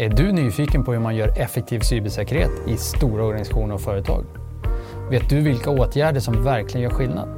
Är 0.00 0.08
du 0.08 0.32
nyfiken 0.32 0.84
på 0.84 0.92
hur 0.92 1.00
man 1.00 1.16
gör 1.16 1.28
effektiv 1.38 1.80
cybersäkerhet 1.80 2.50
i 2.66 2.76
stora 2.76 3.24
organisationer 3.24 3.74
och 3.74 3.80
företag? 3.80 4.24
Vet 5.10 5.30
du 5.30 5.40
vilka 5.40 5.70
åtgärder 5.70 6.20
som 6.20 6.44
verkligen 6.44 6.82
gör 6.82 6.90
skillnad? 6.90 7.28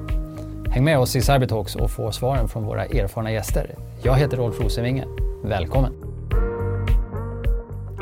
Häng 0.70 0.84
med 0.84 0.98
oss 0.98 1.16
i 1.16 1.20
Cybertalks 1.20 1.76
och 1.76 1.90
få 1.90 2.12
svaren 2.12 2.48
från 2.48 2.64
våra 2.64 2.84
erfarna 2.84 3.32
gäster. 3.32 3.74
Jag 4.02 4.14
heter 4.14 4.36
Rolf 4.36 4.60
Rosenvinge. 4.60 5.04
Välkommen! 5.44 5.92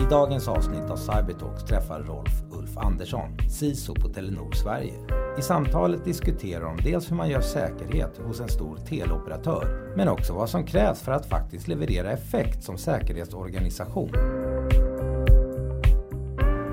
I 0.00 0.10
dagens 0.10 0.48
avsnitt 0.48 0.90
av 0.90 0.96
Cybertalks 0.96 1.64
träffar 1.64 2.00
Rolf 2.00 2.47
Ulf 2.68 2.78
Andersson, 2.78 3.28
CISO 3.50 3.94
på 3.94 4.08
Telenor 4.08 4.52
Sverige. 4.52 4.92
I 5.38 5.42
samtalet 5.42 6.04
diskuterar 6.04 6.64
de 6.64 6.76
dels 6.90 7.10
hur 7.10 7.16
man 7.16 7.28
gör 7.28 7.40
säkerhet 7.40 8.18
hos 8.26 8.40
en 8.40 8.48
stor 8.48 8.76
teleoperatör, 8.76 9.92
men 9.96 10.08
också 10.08 10.32
vad 10.32 10.48
som 10.48 10.64
krävs 10.64 11.02
för 11.02 11.12
att 11.12 11.26
faktiskt 11.26 11.68
leverera 11.68 12.10
effekt 12.12 12.64
som 12.64 12.78
säkerhetsorganisation. 12.78 14.10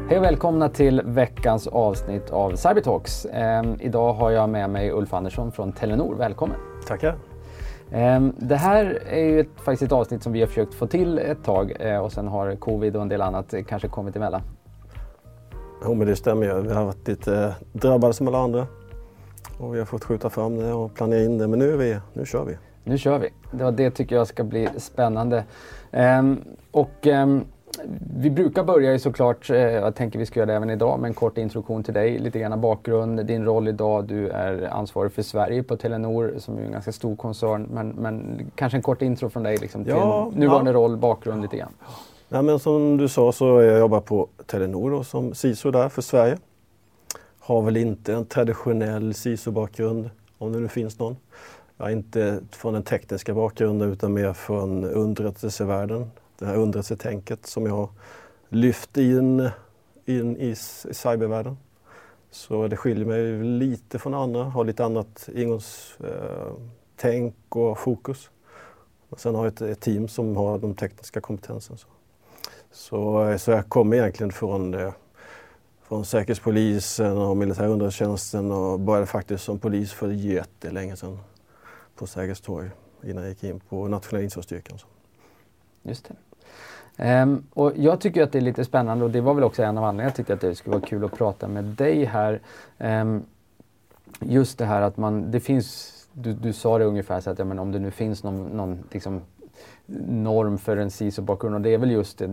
Hej 0.09 0.17
och 0.17 0.23
välkomna 0.23 0.69
till 0.69 1.01
veckans 1.05 1.67
avsnitt 1.67 2.29
av 2.29 2.55
Cybertalks. 2.55 3.25
Ehm, 3.25 3.77
idag 3.79 4.13
har 4.13 4.31
jag 4.31 4.49
med 4.49 4.69
mig 4.69 4.91
Ulf 4.91 5.13
Andersson 5.13 5.51
från 5.51 5.71
Telenor. 5.71 6.15
Välkommen! 6.15 6.57
Tackar! 6.87 7.15
Ehm, 7.91 8.33
det 8.37 8.55
här 8.55 8.85
är 9.09 9.23
ju 9.23 9.39
ett, 9.39 9.49
faktiskt 9.55 9.83
ett 9.83 9.91
avsnitt 9.91 10.23
som 10.23 10.33
vi 10.33 10.39
har 10.39 10.47
försökt 10.47 10.73
få 10.73 10.87
till 10.87 11.19
ett 11.19 11.43
tag 11.43 11.73
eh, 11.79 11.97
och 11.97 12.11
sen 12.11 12.27
har 12.27 12.55
covid 12.55 12.95
och 12.95 13.01
en 13.01 13.09
del 13.09 13.21
annat 13.21 13.53
kanske 13.67 13.87
kommit 13.87 14.15
emellan. 14.15 14.41
Jo 15.85 15.93
men 15.93 16.07
det 16.07 16.15
stämmer 16.15 16.45
ju. 16.45 16.61
Vi 16.61 16.73
har 16.73 16.85
varit 16.85 17.07
lite 17.07 17.55
drabbade 17.73 18.13
som 18.13 18.27
alla 18.27 18.37
andra. 18.37 18.67
Och 19.59 19.75
vi 19.75 19.79
har 19.79 19.85
fått 19.85 20.03
skjuta 20.03 20.29
fram 20.29 20.57
det 20.57 20.73
och 20.73 20.93
planera 20.93 21.23
in 21.23 21.37
det. 21.37 21.47
Men 21.47 21.59
nu, 21.59 21.73
är 21.73 21.77
vi, 21.77 21.97
nu 22.13 22.25
kör 22.25 22.45
vi. 22.45 22.57
Nu 22.83 22.97
kör 22.97 23.19
vi. 23.19 23.29
Det, 23.51 23.71
det 23.71 23.91
tycker 23.91 24.15
jag 24.15 24.27
ska 24.27 24.43
bli 24.43 24.69
spännande. 24.77 25.43
Ehm, 25.91 26.41
och 26.71 27.07
ehm, 27.07 27.45
vi 28.17 28.29
brukar 28.29 28.63
börja 28.63 28.91
ju 28.91 28.99
såklart, 28.99 29.49
eh, 29.49 29.57
jag 29.57 29.95
tänker 29.95 30.19
vi 30.19 30.25
ska 30.25 30.39
göra 30.39 30.47
det 30.47 30.55
även 30.55 30.69
idag, 30.69 30.99
med 30.99 31.07
en 31.07 31.13
kort 31.13 31.37
introduktion 31.37 31.83
till 31.83 31.93
dig. 31.93 32.19
Lite 32.19 32.39
grann 32.39 32.61
bakgrund, 32.61 33.25
din 33.25 33.45
roll 33.45 33.67
idag. 33.67 34.05
Du 34.05 34.29
är 34.29 34.67
ansvarig 34.71 35.11
för 35.11 35.21
Sverige 35.21 35.63
på 35.63 35.77
Telenor 35.77 36.33
som 36.37 36.57
är 36.57 36.61
en 36.61 36.71
ganska 36.71 36.91
stor 36.91 37.15
koncern. 37.15 37.67
Men, 37.71 37.89
men 37.89 38.39
kanske 38.55 38.77
en 38.77 38.81
kort 38.81 39.01
intro 39.01 39.29
från 39.29 39.43
dig 39.43 39.57
liksom, 39.57 39.83
till 39.83 39.93
Ja, 39.93 40.31
nuvarande 40.35 40.71
ja. 40.71 40.77
roll, 40.77 40.97
bakgrund 40.97 41.41
lite 41.41 41.57
grann. 41.57 41.73
Nej, 42.29 42.43
men 42.43 42.59
som 42.59 42.97
du 42.97 43.07
sa 43.07 43.31
så 43.31 43.61
jag 43.61 43.79
jobbar 43.79 44.01
på 44.01 44.27
Telenor 44.45 44.91
då, 44.91 45.03
som 45.03 45.35
CISO 45.35 45.71
där 45.71 45.89
för 45.89 46.01
Sverige. 46.01 46.37
Har 47.39 47.61
väl 47.61 47.77
inte 47.77 48.13
en 48.13 48.25
traditionell 48.25 49.13
CISO-bakgrund, 49.13 50.09
om 50.37 50.51
det 50.51 50.59
nu 50.59 50.67
finns 50.67 50.99
någon. 50.99 51.17
Jag 51.77 51.87
är 51.87 51.91
inte 51.91 52.39
från 52.51 52.73
den 52.73 52.83
tekniska 52.83 53.33
bakgrunden 53.33 53.91
utan 53.91 54.13
mer 54.13 54.33
från 54.33 54.83
underrättelsevärlden. 54.83 56.11
Det 56.39 56.45
här 56.45 56.55
underrättelsetänket 56.55 57.45
som 57.45 57.65
jag 57.65 57.73
har 57.73 57.89
lyft 58.49 58.97
in, 58.97 59.49
in 60.05 60.37
i, 60.37 60.49
i 60.49 60.55
cybervärlden. 60.93 61.57
Så 62.31 62.67
det 62.67 62.77
skiljer 62.77 63.05
mig 63.05 63.43
lite 63.43 63.99
från 63.99 64.13
andra, 64.13 64.43
har 64.43 64.65
lite 64.65 64.85
annat 64.85 65.29
ingångstänk 65.35 67.35
eh, 67.55 67.61
och 67.61 67.79
fokus. 67.79 68.29
Och 69.09 69.19
sen 69.19 69.35
har 69.35 69.45
jag 69.45 69.53
ett, 69.53 69.61
ett 69.61 69.81
team 69.81 70.07
som 70.07 70.35
har 70.35 70.59
de 70.59 70.75
tekniska 70.75 71.21
kompetensen. 71.21 71.77
Så, 71.77 71.87
så, 72.75 73.35
så 73.39 73.51
jag 73.51 73.69
kommer 73.69 73.97
egentligen 73.97 74.31
från, 74.31 74.91
från 75.83 76.05
Säkerhetspolisen 76.05 77.17
och 77.17 77.37
militär 77.37 77.67
underrättelsetjänsten 77.67 78.51
och 78.51 78.79
började 78.79 79.05
faktiskt 79.05 79.43
som 79.43 79.59
polis 79.59 79.93
för 79.93 80.11
jättelänge 80.11 80.95
sedan 80.95 81.19
på 81.95 82.07
Sergels 82.07 82.41
torg 82.41 82.69
innan 83.03 83.23
jag 83.23 83.29
gick 83.29 83.43
in 83.43 83.59
på 83.59 83.87
nationella 83.87 84.23
insatsstyrkan. 84.23 84.77
Just 85.83 86.07
det. 86.07 87.21
Um, 87.21 87.43
och 87.53 87.71
jag 87.75 88.01
tycker 88.01 88.23
att 88.23 88.31
det 88.31 88.39
är 88.39 88.41
lite 88.41 88.65
spännande 88.65 89.05
och 89.05 89.11
det 89.11 89.21
var 89.21 89.33
väl 89.33 89.43
också 89.43 89.63
en 89.63 89.77
av 89.77 89.83
anledningarna 89.83 90.09
jag 90.09 90.15
tyckte 90.15 90.33
att 90.33 90.41
det 90.41 90.55
skulle 90.55 90.75
vara 90.75 90.87
kul 90.87 91.05
att 91.05 91.17
prata 91.17 91.47
med 91.47 91.63
dig 91.63 92.05
här. 92.05 92.41
Um, 92.77 93.23
just 94.19 94.57
det 94.57 94.65
här 94.65 94.81
att 94.81 94.97
man, 94.97 95.31
det 95.31 95.39
finns, 95.39 95.93
du, 96.13 96.33
du 96.33 96.53
sa 96.53 96.77
det 96.77 96.85
ungefär 96.85 97.21
så 97.21 97.29
att 97.29 97.39
ja, 97.39 97.45
men 97.45 97.59
om 97.59 97.71
det 97.71 97.79
nu 97.79 97.91
finns 97.91 98.23
någon, 98.23 98.43
någon 98.43 98.83
liksom, 98.91 99.21
norm 100.07 100.57
för 100.57 100.77
en 100.77 100.89
CISO-bakgrund 100.89 101.55
och 101.55 101.61
det 101.61 101.73
är 101.73 101.77
väl 101.77 101.91
just 101.91 102.17
det, 102.17 102.27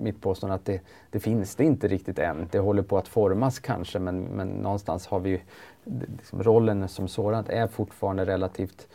mitt 0.00 0.20
påstående 0.20 0.54
att 0.54 0.64
det, 0.64 0.80
det 1.10 1.20
finns 1.20 1.54
det 1.54 1.64
inte 1.64 1.88
riktigt 1.88 2.18
än. 2.18 2.48
Det 2.50 2.58
håller 2.58 2.82
på 2.82 2.98
att 2.98 3.08
formas 3.08 3.58
kanske 3.58 3.98
men, 3.98 4.22
men 4.22 4.48
någonstans 4.48 5.06
har 5.06 5.20
vi 5.20 5.30
ju, 5.30 5.40
liksom, 5.84 6.42
rollen 6.42 6.88
som 6.88 7.08
sådant 7.08 7.48
är 7.48 7.66
fortfarande 7.66 8.24
relativt 8.24 8.88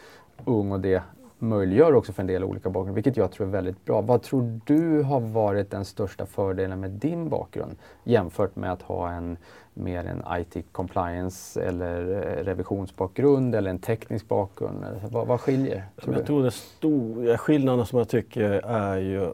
ung 0.45 0.71
och 0.71 0.79
det 0.79 1.03
möjliggör 1.41 1.93
också 1.93 2.13
för 2.13 2.23
en 2.23 2.27
del 2.27 2.43
olika 2.43 2.69
bakgrunder, 2.69 2.93
vilket 2.95 3.17
jag 3.17 3.31
tror 3.31 3.47
är 3.47 3.51
väldigt 3.51 3.85
bra. 3.85 4.01
Vad 4.01 4.21
tror 4.21 4.59
du 4.65 5.01
har 5.01 5.19
varit 5.19 5.71
den 5.71 5.85
största 5.85 6.25
fördelen 6.25 6.79
med 6.79 6.91
din 6.91 7.29
bakgrund 7.29 7.75
jämfört 8.03 8.55
med 8.55 8.71
att 8.71 8.81
ha 8.81 9.11
en 9.11 9.37
mer 9.73 10.05
en 10.05 10.23
IT 10.39 10.65
compliance 10.71 11.61
eller 11.61 12.11
eh, 12.11 12.43
revisionsbakgrund 12.43 13.55
eller 13.55 13.69
en 13.69 13.79
teknisk 13.79 14.27
bakgrund? 14.27 14.85
Vad, 15.11 15.27
vad 15.27 15.41
skiljer? 15.41 15.75
Tror 15.75 16.05
Men 16.05 16.13
du? 16.13 16.19
jag 16.19 16.27
tror 16.27 16.41
den 16.41 16.51
stora 16.51 17.37
skillnaden 17.37 17.85
som 17.85 17.97
jag 17.97 18.09
tycker 18.09 18.49
är 18.65 18.97
ju 18.97 19.33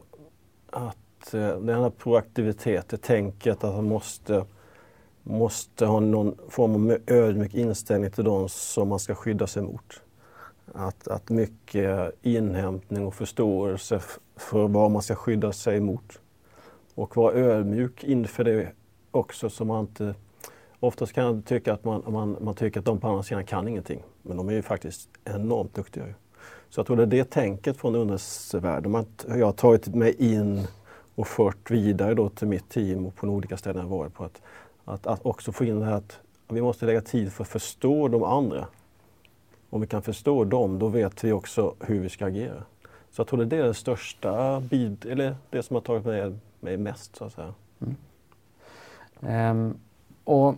att 0.70 1.34
eh, 1.34 1.48
den 1.48 1.82
här 1.82 1.90
proaktiviteten, 1.90 2.98
tänket 2.98 3.64
att 3.64 3.74
man 3.74 3.88
måste, 3.88 4.44
måste 5.22 5.86
ha 5.86 6.00
någon 6.00 6.34
form 6.48 6.74
av 6.74 6.98
ödmjuk 7.06 7.54
inställning 7.54 8.10
till 8.10 8.24
de 8.24 8.48
som 8.48 8.88
man 8.88 8.98
ska 8.98 9.14
skydda 9.14 9.46
sig 9.46 9.62
mot. 9.62 10.02
Att, 10.74 11.08
att 11.08 11.28
mycket 11.30 12.14
inhämtning 12.22 13.06
och 13.06 13.14
förståelse 13.14 14.00
för 14.36 14.68
vad 14.68 14.90
man 14.90 15.02
ska 15.02 15.14
skydda 15.14 15.52
sig 15.52 15.80
mot. 15.80 16.20
Och 16.94 17.16
vara 17.16 17.34
ödmjuk 17.34 18.04
inför 18.04 18.44
det 18.44 18.68
också 19.10 19.50
så 19.50 19.64
man 19.64 19.80
inte... 19.80 20.14
Oftast 20.80 21.12
kan 21.12 21.24
jag 21.24 21.44
tycka 21.44 21.72
att 21.72 21.84
man, 21.84 22.02
man, 22.08 22.36
man 22.40 22.54
tycker 22.54 22.80
att 22.80 22.86
de 22.86 23.00
på 23.00 23.08
andra 23.08 23.22
sidan 23.22 23.44
kan 23.44 23.68
ingenting. 23.68 24.02
Men 24.22 24.36
de 24.36 24.48
är 24.48 24.52
ju 24.52 24.62
faktiskt 24.62 25.08
enormt 25.24 25.74
duktiga. 25.74 26.04
Så 26.68 26.78
jag 26.78 26.86
tror 26.86 26.96
det 26.96 27.02
är 27.02 27.06
det 27.06 27.30
tänket 27.30 27.76
från 27.76 27.94
underrättelsevärlden 27.94 28.92
man 28.92 29.06
jag 29.28 29.46
har 29.46 29.52
tagit 29.52 29.94
mig 29.94 30.32
in 30.34 30.66
och 31.14 31.28
fört 31.28 31.70
vidare 31.70 32.14
då 32.14 32.28
till 32.28 32.48
mitt 32.48 32.68
team 32.68 33.06
och 33.06 33.14
på 33.14 33.26
de 33.26 33.34
olika 33.34 33.56
ställen 33.56 33.82
jag 33.82 33.88
varit 33.88 34.14
på. 34.14 34.24
Att, 34.24 34.42
att, 34.84 35.06
att 35.06 35.26
också 35.26 35.52
få 35.52 35.64
in 35.64 35.80
det 35.80 35.84
här 35.84 35.92
att 35.92 36.18
vi 36.48 36.60
måste 36.60 36.86
lägga 36.86 37.00
tid 37.00 37.32
för 37.32 37.44
att 37.44 37.48
förstå 37.48 38.08
de 38.08 38.22
andra. 38.22 38.66
Om 39.70 39.80
vi 39.80 39.86
kan 39.86 40.02
förstå 40.02 40.44
dem, 40.44 40.78
då 40.78 40.88
vet 40.88 41.24
vi 41.24 41.32
också 41.32 41.74
hur 41.80 42.00
vi 42.00 42.08
ska 42.08 42.26
agera. 42.26 42.62
Så 43.10 43.20
jag 43.20 43.26
tror 43.26 43.44
det 43.44 43.56
är 43.56 43.62
det 43.62 43.74
största, 43.74 44.60
bid, 44.60 45.06
eller 45.06 45.36
det 45.50 45.62
som 45.62 45.76
har 45.76 45.80
tagit 45.80 46.04
mig, 46.04 46.32
mig 46.60 46.76
mest 46.76 47.16
så 47.16 47.24
att 47.24 47.32
säga. 47.32 47.54
Mm. 47.80 47.96
Ehm, 49.20 49.78
och 50.24 50.54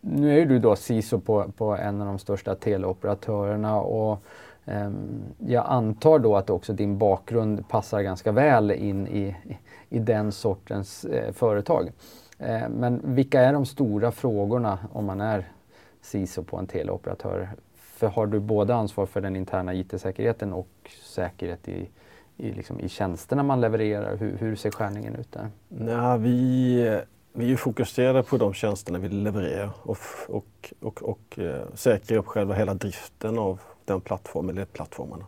nu 0.00 0.32
är 0.32 0.36
ju 0.36 0.44
du 0.44 0.58
då 0.58 0.76
CISO 0.76 1.20
på, 1.20 1.52
på 1.56 1.76
en 1.76 2.00
av 2.00 2.06
de 2.06 2.18
största 2.18 2.54
teleoperatörerna 2.54 3.80
och 3.80 4.22
ehm, 4.64 5.22
jag 5.38 5.64
antar 5.66 6.18
då 6.18 6.36
att 6.36 6.50
också 6.50 6.72
din 6.72 6.98
bakgrund 6.98 7.68
passar 7.68 8.02
ganska 8.02 8.32
väl 8.32 8.70
in 8.70 9.06
i, 9.06 9.36
i 9.88 9.98
den 9.98 10.32
sortens 10.32 11.04
eh, 11.04 11.32
företag. 11.32 11.92
Eh, 12.38 12.68
men 12.68 13.00
vilka 13.14 13.40
är 13.40 13.52
de 13.52 13.66
stora 13.66 14.12
frågorna 14.12 14.78
om 14.92 15.04
man 15.04 15.20
är 15.20 15.48
CISO 16.00 16.42
på 16.42 16.56
en 16.56 16.66
teleoperatör? 16.66 17.48
För 18.02 18.08
har 18.08 18.26
du 18.26 18.40
både 18.40 18.74
ansvar 18.74 19.06
för 19.06 19.20
den 19.20 19.36
interna 19.36 19.74
IT-säkerheten 19.74 20.52
och 20.52 20.68
säkerhet 21.02 21.68
i, 21.68 21.88
i, 22.36 22.52
liksom, 22.52 22.80
i 22.80 22.88
tjänsterna 22.88 23.42
man 23.42 23.60
levererar? 23.60 24.16
Hur, 24.16 24.36
hur 24.36 24.56
ser 24.56 24.70
skärningen 24.70 25.16
ut 25.16 25.32
där? 25.32 25.50
Nej, 25.68 26.18
vi, 26.18 27.00
vi 27.32 27.52
är 27.52 27.56
fokuserade 27.56 28.22
på 28.22 28.36
de 28.36 28.54
tjänsterna 28.54 28.98
vi 28.98 29.08
levererar 29.08 29.70
och, 29.82 29.98
och, 30.28 30.72
och, 30.80 31.02
och 31.02 31.38
eh, 31.38 31.62
säkrar 31.74 32.18
upp 32.18 32.26
själva 32.26 32.54
hela 32.54 32.74
driften 32.74 33.38
av 33.38 33.60
den 33.84 34.00
plattformen 34.00 34.56
eller 34.56 34.66
plattformarna. 34.66 35.26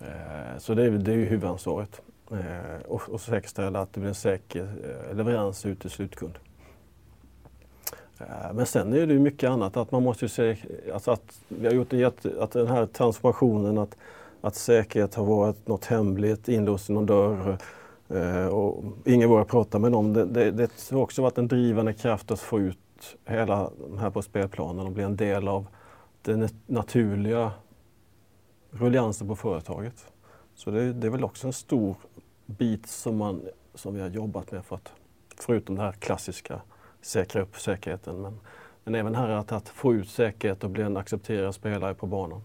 Eh, 0.00 0.58
så 0.58 0.74
det 0.74 0.84
är, 0.84 0.90
det 0.90 1.12
är 1.12 1.16
ju 1.16 1.24
huvudansvaret. 1.24 2.02
Eh, 2.30 2.82
och, 2.88 3.08
och 3.08 3.20
säkerställa 3.20 3.80
att 3.80 3.92
det 3.92 4.00
blir 4.00 4.08
en 4.08 4.14
säker 4.14 4.74
eh, 5.10 5.16
leverans 5.16 5.66
ut 5.66 5.80
till 5.80 5.90
slutkund. 5.90 6.38
Eh, 8.28 8.52
men 8.54 8.66
sen 8.66 8.92
är 8.92 9.06
det 9.06 9.12
ju 9.12 9.18
mycket 9.18 9.50
annat. 9.50 9.76
Att 9.76 9.92
man 9.92 10.02
måste 10.02 10.24
ju 10.24 10.28
se, 10.28 10.56
alltså 10.94 11.10
att 11.10 11.40
vi 11.48 11.66
har 11.66 11.74
gjort 11.74 11.92
en 11.92 11.98
jätte, 11.98 12.32
att 12.40 12.50
den 12.50 12.66
här 12.66 12.86
transformationen 12.86 13.78
att, 13.78 13.96
att 14.40 14.54
säkerhet 14.54 15.14
har 15.14 15.24
varit 15.24 15.68
något 15.68 15.84
hemligt, 15.84 16.48
inlåst 16.48 16.90
i 16.90 16.92
någon 16.92 17.06
dörr 17.06 17.58
eh, 18.08 18.46
och 18.46 18.84
ingen 19.04 19.28
vågar 19.28 19.44
prata 19.44 19.78
med 19.78 19.92
någon. 19.92 20.12
Det, 20.12 20.24
det, 20.24 20.50
det 20.50 20.90
har 20.90 21.00
också 21.00 21.22
varit 21.22 21.38
en 21.38 21.48
drivande 21.48 21.92
kraft 21.92 22.30
att 22.30 22.40
få 22.40 22.60
ut 22.60 22.78
hela 23.24 23.70
här 23.98 24.10
på 24.10 24.22
spelplanen 24.22 24.86
och 24.86 24.92
bli 24.92 25.02
en 25.02 25.16
del 25.16 25.48
av 25.48 25.66
den 26.22 26.48
naturliga 26.66 27.50
rulliansen 28.70 29.28
på 29.28 29.36
företaget. 29.36 30.06
Så 30.54 30.70
det, 30.70 30.92
det 30.92 31.06
är 31.06 31.10
väl 31.10 31.24
också 31.24 31.46
en 31.46 31.52
stor 31.52 31.96
bit 32.46 32.86
som, 32.86 33.16
man, 33.16 33.42
som 33.74 33.94
vi 33.94 34.00
har 34.00 34.08
jobbat 34.08 34.52
med 34.52 34.64
för 34.64 34.76
att, 34.76 34.92
förutom 35.36 35.76
det 35.76 35.82
här 35.82 35.92
klassiska, 35.92 36.60
säkra 37.02 37.42
upp 37.42 37.60
säkerheten. 37.60 38.22
Men, 38.22 38.40
men 38.84 38.94
även 38.94 39.14
här 39.14 39.28
att, 39.28 39.52
att 39.52 39.68
få 39.68 39.94
ut 39.94 40.08
säkerhet 40.08 40.64
och 40.64 40.70
bli 40.70 40.82
en 40.82 40.96
accepterad 40.96 41.54
spelare 41.54 41.94
på 41.94 42.06
banan. 42.06 42.42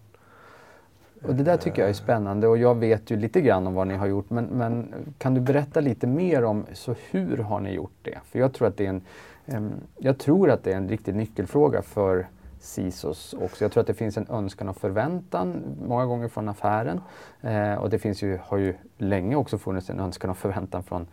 Och 1.22 1.34
det 1.34 1.42
där 1.42 1.56
tycker 1.56 1.82
jag 1.82 1.88
är 1.88 1.94
spännande 1.94 2.48
och 2.48 2.58
jag 2.58 2.74
vet 2.74 3.10
ju 3.10 3.16
lite 3.16 3.40
grann 3.40 3.66
om 3.66 3.74
vad 3.74 3.86
ni 3.86 3.96
har 3.96 4.06
gjort 4.06 4.30
men, 4.30 4.44
men 4.44 4.94
kan 5.18 5.34
du 5.34 5.40
berätta 5.40 5.80
lite 5.80 6.06
mer 6.06 6.44
om 6.44 6.66
så 6.72 6.94
hur 7.10 7.36
har 7.36 7.60
ni 7.60 7.72
gjort 7.72 7.96
det? 8.02 8.18
För 8.24 8.38
jag 8.38 8.52
tror 8.52 8.68
att 8.68 8.76
det 8.76 8.86
är 8.86 9.00
en, 9.44 9.72
jag 9.96 10.18
tror 10.18 10.50
att 10.50 10.64
det 10.64 10.72
är 10.72 10.76
en 10.76 10.88
riktig 10.88 11.14
nyckelfråga 11.14 11.82
för 11.82 12.26
CISOs 12.60 13.34
också. 13.34 13.64
Jag 13.64 13.72
tror 13.72 13.80
att 13.80 13.86
det 13.86 13.94
finns 13.94 14.16
en 14.16 14.26
önskan 14.30 14.68
och 14.68 14.76
förväntan 14.76 15.62
många 15.86 16.06
gånger 16.06 16.28
från 16.28 16.48
affären. 16.48 17.00
Eh, 17.40 17.74
och 17.74 17.90
det 17.90 17.98
finns 17.98 18.22
ju, 18.22 18.38
har 18.42 18.58
ju 18.58 18.74
länge 18.98 19.36
också 19.36 19.58
funnits 19.58 19.90
en 19.90 20.00
önskan 20.00 20.30
och 20.30 20.36
förväntan 20.36 20.82
från 20.82 21.06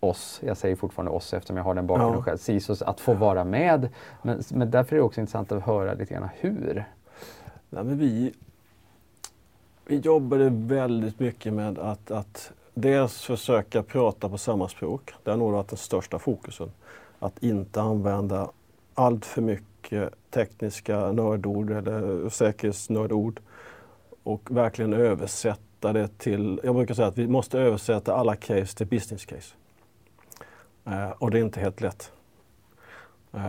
oss, 0.00 0.40
jag 0.44 0.56
säger 0.56 0.76
fortfarande 0.76 1.10
oss 1.10 1.34
eftersom 1.34 1.56
jag 1.56 1.64
har 1.64 1.74
den 1.74 1.86
bakgrunden 1.86 2.18
ja. 2.18 2.22
själv, 2.22 2.38
CISOs, 2.38 2.82
att 2.82 3.00
få 3.00 3.14
vara 3.14 3.44
med. 3.44 3.88
Men, 4.22 4.42
men 4.50 4.70
därför 4.70 4.96
är 4.96 5.00
det 5.00 5.04
också 5.04 5.20
intressant 5.20 5.52
att 5.52 5.62
höra 5.62 5.94
lite 5.94 6.14
grann 6.14 6.28
hur. 6.34 6.84
Nej, 7.70 7.84
men 7.84 7.98
vi, 7.98 8.32
vi 9.86 9.98
jobbade 9.98 10.50
väldigt 10.50 11.20
mycket 11.20 11.52
med 11.52 11.78
att, 11.78 12.10
att 12.10 12.52
dels 12.74 13.22
försöka 13.22 13.82
prata 13.82 14.28
på 14.28 14.38
samma 14.38 14.68
språk. 14.68 15.14
Det 15.22 15.30
har 15.30 15.38
nog 15.38 15.52
varit 15.52 15.68
den 15.68 15.78
största 15.78 16.18
fokusen. 16.18 16.72
Att 17.18 17.42
inte 17.42 17.80
använda 17.80 18.50
allt 18.94 19.26
för 19.26 19.42
mycket 19.42 20.14
tekniska 20.30 21.12
nördord 21.12 21.70
eller 21.70 22.28
säkerhetsnördord 22.28 23.40
och 24.22 24.50
verkligen 24.50 24.92
översätta 24.92 25.92
det 25.92 26.18
till, 26.18 26.60
jag 26.64 26.74
brukar 26.74 26.94
säga 26.94 27.08
att 27.08 27.18
vi 27.18 27.28
måste 27.28 27.58
översätta 27.58 28.14
alla 28.14 28.36
case 28.36 28.76
till 28.76 28.86
business 28.86 29.24
case. 29.24 29.54
Uh, 30.86 31.10
och 31.10 31.30
det 31.30 31.38
är 31.38 31.42
inte 31.42 31.60
helt 31.60 31.80
lätt. 31.80 32.12
Uh, 33.34 33.40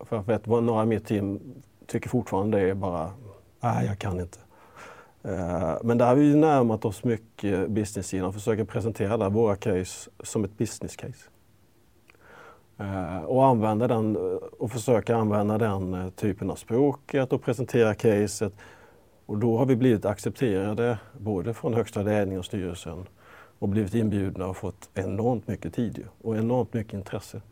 för 0.00 0.16
jag 0.16 0.26
vet 0.26 0.46
några 0.46 0.82
i 0.82 0.86
mitt 0.86 1.06
team 1.06 1.40
tycker 1.86 2.08
fortfarande 2.08 2.58
det 2.58 2.70
är 2.70 2.74
bara, 2.74 3.10
nej 3.60 3.86
jag 3.86 3.98
kan 3.98 4.20
inte. 4.20 4.38
Uh, 5.24 5.76
men 5.82 5.98
där 5.98 6.06
har 6.06 6.14
vi 6.14 6.34
närmat 6.34 6.84
oss 6.84 7.04
mycket 7.04 7.70
business-sidan 7.70 8.26
och 8.26 8.34
försöker 8.34 8.64
presentera 8.64 9.16
där 9.16 9.30
våra 9.30 9.56
case 9.56 10.10
som 10.22 10.44
ett 10.44 10.58
business 10.58 10.96
case. 10.96 11.28
och 13.26 13.46
använda 13.46 13.88
den 13.88 14.16
och 14.58 14.70
försöka 14.70 15.16
använda 15.16 15.58
den 15.58 16.12
typen 16.16 16.50
av 16.50 16.54
språket 16.54 17.32
och 17.32 17.42
presentera 17.42 17.94
caset. 17.94 18.52
Och 19.26 19.38
då 19.38 19.58
har 19.58 19.66
vi 19.66 19.76
blivit 19.76 20.04
accepterade 20.04 20.98
både 21.18 21.54
från 21.54 21.74
högsta 21.74 22.02
ledningen 22.02 22.38
och 22.38 22.44
styrelsen 22.44 23.06
och 23.58 23.68
blivit 23.68 23.94
inbjudna 23.94 24.46
och 24.46 24.56
fått 24.56 24.90
enormt 24.94 25.48
mycket 25.48 25.74
tid 25.74 26.04
och 26.22 26.36
enormt 26.36 26.72
mycket 26.72 26.94
intresse. 26.94 27.42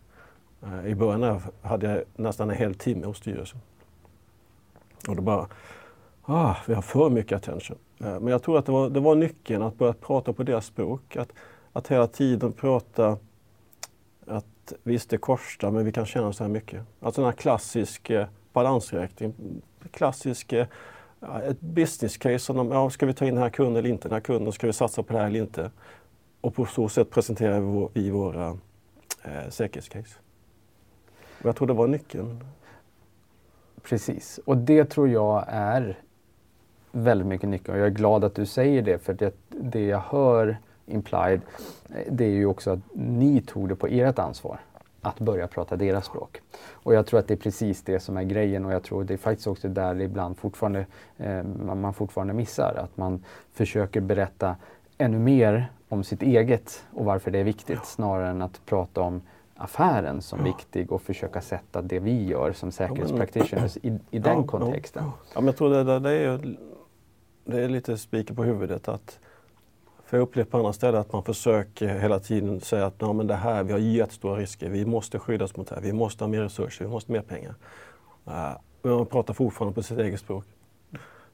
Eh, 0.63 0.87
I 0.87 0.95
början 0.95 1.41
hade 1.63 1.91
jag 1.91 2.03
nästan 2.17 2.51
en 2.51 2.57
hel 2.57 2.75
timme 2.75 3.07
hos 3.07 3.19
styrelsen. 3.19 3.61
Och 5.09 5.17
då 5.17 5.23
bara, 5.23 5.49
ah, 6.23 6.57
vi 6.67 6.75
har 6.75 6.83
för 6.83 7.11
mycket 7.11 7.37
attention. 7.37 7.79
Eh, 7.99 8.21
men 8.21 8.27
jag 8.27 8.43
tror 8.43 8.59
att 8.59 8.67
det 8.67 8.73
var, 8.73 8.91
det 8.91 9.01
var 9.01 9.15
nyckeln 9.15 9.63
att 9.63 9.79
börja 9.79 9.93
prata 9.93 10.33
på 10.33 10.43
deras 10.43 10.67
språk. 10.67 11.17
Att, 11.17 11.33
att 11.73 11.89
hela 11.89 12.07
tiden 12.07 12.53
prata 12.53 13.19
att 14.27 14.73
visst 14.83 15.11
det 15.11 15.19
kostar 15.19 15.71
men 15.71 15.85
vi 15.85 15.93
kan 15.93 16.07
tjäna 16.07 16.33
så 16.33 16.45
här 16.45 16.51
mycket. 16.51 16.83
Alltså 17.01 17.21
den 17.21 17.31
här 17.31 17.37
klassiska 17.37 18.21
eh, 18.21 18.27
balansräkningen, 18.53 19.63
klassiska 19.91 20.67
ett 21.21 21.61
business 21.61 22.17
case. 22.17 22.53
om 22.53 22.71
ja, 22.71 22.91
ska 22.91 23.07
vi 23.07 23.15
ta 23.15 23.25
in 23.25 23.35
den 23.35 23.43
här 23.43 23.51
kunden 23.51 23.77
eller 23.77 23.91
inte? 23.91 24.09
Den 24.09 24.15
här 24.15 24.21
kunden, 24.21 24.53
ska 24.53 24.67
vi 24.67 24.73
satsa 24.73 25.03
på 25.03 25.13
det 25.13 25.19
här 25.19 25.27
eller 25.27 25.41
inte? 25.41 25.71
Och 26.41 26.55
på 26.55 26.67
så 26.67 26.89
sätt 26.89 27.11
presenterar 27.11 27.89
vi 27.95 28.11
våra 28.11 28.59
eh, 29.23 29.49
säkerhetscase. 29.51 30.19
Och 31.41 31.47
jag 31.47 31.57
tror 31.57 31.69
det 31.69 31.75
var 31.75 31.87
nyckeln. 31.87 32.45
Precis, 33.83 34.41
och 34.45 34.57
det 34.57 34.85
tror 34.85 35.09
jag 35.09 35.45
är 35.49 35.99
väldigt 36.93 37.27
mycket 37.27 37.49
nyckeln. 37.49 37.75
Och 37.75 37.81
jag 37.81 37.87
är 37.87 37.91
glad 37.91 38.25
att 38.25 38.35
du 38.35 38.47
säger 38.47 38.83
det, 38.83 38.99
för 38.99 39.15
det, 39.15 39.35
det 39.49 39.85
jag 39.85 40.01
hör 40.01 40.57
implied, 40.87 41.41
eh, 41.89 42.13
det 42.13 42.25
är 42.25 42.31
ju 42.31 42.47
också 42.47 42.71
att 42.71 42.81
ni 42.95 43.43
tog 43.43 43.69
det 43.69 43.77
på 43.77 43.87
ert 43.87 44.19
ansvar 44.19 44.61
att 45.07 45.21
börja 45.21 45.47
prata 45.47 45.77
deras 45.77 46.07
språk. 46.07 46.43
Och 46.73 46.95
jag 46.95 47.07
tror 47.07 47.21
att 47.21 47.29
det 47.29 47.35
är 47.35 47.39
precis 47.39 47.83
det 47.83 48.01
som 48.01 48.17
är 48.17 48.23
grejen 48.23 48.65
och 48.65 48.73
jag 48.73 48.83
tror 48.83 49.05
det 49.05 49.15
är 49.15 49.19
faktiskt 49.19 49.47
också 49.47 49.69
där 49.69 49.95
det 49.95 50.05
ibland 50.05 50.39
fortfarande, 50.39 50.87
eh, 51.17 51.43
man 51.43 51.95
fortfarande 51.95 52.35
missar. 52.35 52.75
Att 52.75 52.97
man 52.97 53.25
försöker 53.53 54.01
berätta 54.01 54.57
ännu 54.99 55.19
mer 55.19 55.71
om 55.89 56.05
sitt 56.05 56.23
eget 56.23 56.85
och 56.93 57.05
varför 57.05 57.31
det 57.31 57.39
är 57.39 57.45
viktigt 57.45 57.79
ja. 57.79 57.85
snarare 57.85 58.29
än 58.29 58.43
att 58.43 58.61
prata 58.67 59.01
om 59.01 59.23
affären 59.57 60.23
som 60.23 60.39
ja. 60.39 60.45
viktig 60.45 60.93
och 60.93 61.03
försöka 61.03 61.41
sätta 61.41 61.83
det 61.83 61.99
vi 61.99 62.25
gör 62.25 62.53
som 62.53 62.73
säkerhetspractitioners 62.73 63.77
i, 63.77 63.99
i 64.11 64.19
den 64.19 64.47
kontexten. 64.47 65.05
Ja, 65.05 65.41
men 65.41 65.47
jag 65.47 65.57
tror 65.57 65.71
det, 65.71 65.99
det, 65.99 66.11
är, 66.11 66.57
det 67.45 67.65
är 67.65 67.69
lite 67.69 67.99
spiken 67.99 68.37
på 68.37 68.45
huvudet 68.45 68.89
att 68.89 69.19
för 70.07 70.17
jag 70.17 70.23
upplever 70.23 70.51
på 70.51 70.59
andra 70.59 70.73
ställen 70.73 71.01
att 71.01 71.13
man 71.13 71.23
försöker 71.23 71.99
hela 71.99 72.19
tiden 72.19 72.61
säga 72.61 72.87
att 72.87 72.95
ja, 72.99 73.13
men 73.13 73.27
det 73.27 73.35
här, 73.35 73.63
vi 73.63 73.73
har 73.73 73.79
jättestora 73.79 74.41
risker, 74.41 74.69
vi 74.69 74.87
måste 74.87 75.19
skyddas 75.19 75.57
mot 75.57 75.69
det 75.69 75.75
här, 75.75 75.83
vi 75.83 75.93
måste 75.93 76.25
ha 76.25 76.29
mer 76.29 76.41
resurser, 76.41 76.85
vi 76.85 76.91
måste 76.91 77.13
ha 77.13 77.17
mer 77.17 77.23
pengar. 77.23 77.55
Uh, 78.27 78.57
men 78.83 78.93
man 78.93 79.07
pratar 79.07 79.35
fortfarande 79.35 79.75
på 79.75 79.83
sitt 79.83 79.99
eget 79.99 80.21
språk. 80.21 80.45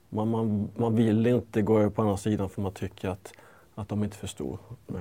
Man, 0.08 0.28
man, 0.28 0.68
man 0.76 0.94
vill 0.94 1.26
inte 1.26 1.62
gå 1.62 1.78
över 1.78 1.90
på 1.90 2.02
andra 2.02 2.16
sidan 2.16 2.48
för 2.48 2.62
man 2.62 2.72
tycker 2.72 3.08
att, 3.08 3.32
att 3.74 3.88
de 3.88 4.04
inte 4.04 4.16
förstår. 4.16 4.58
Uh, 4.90 4.98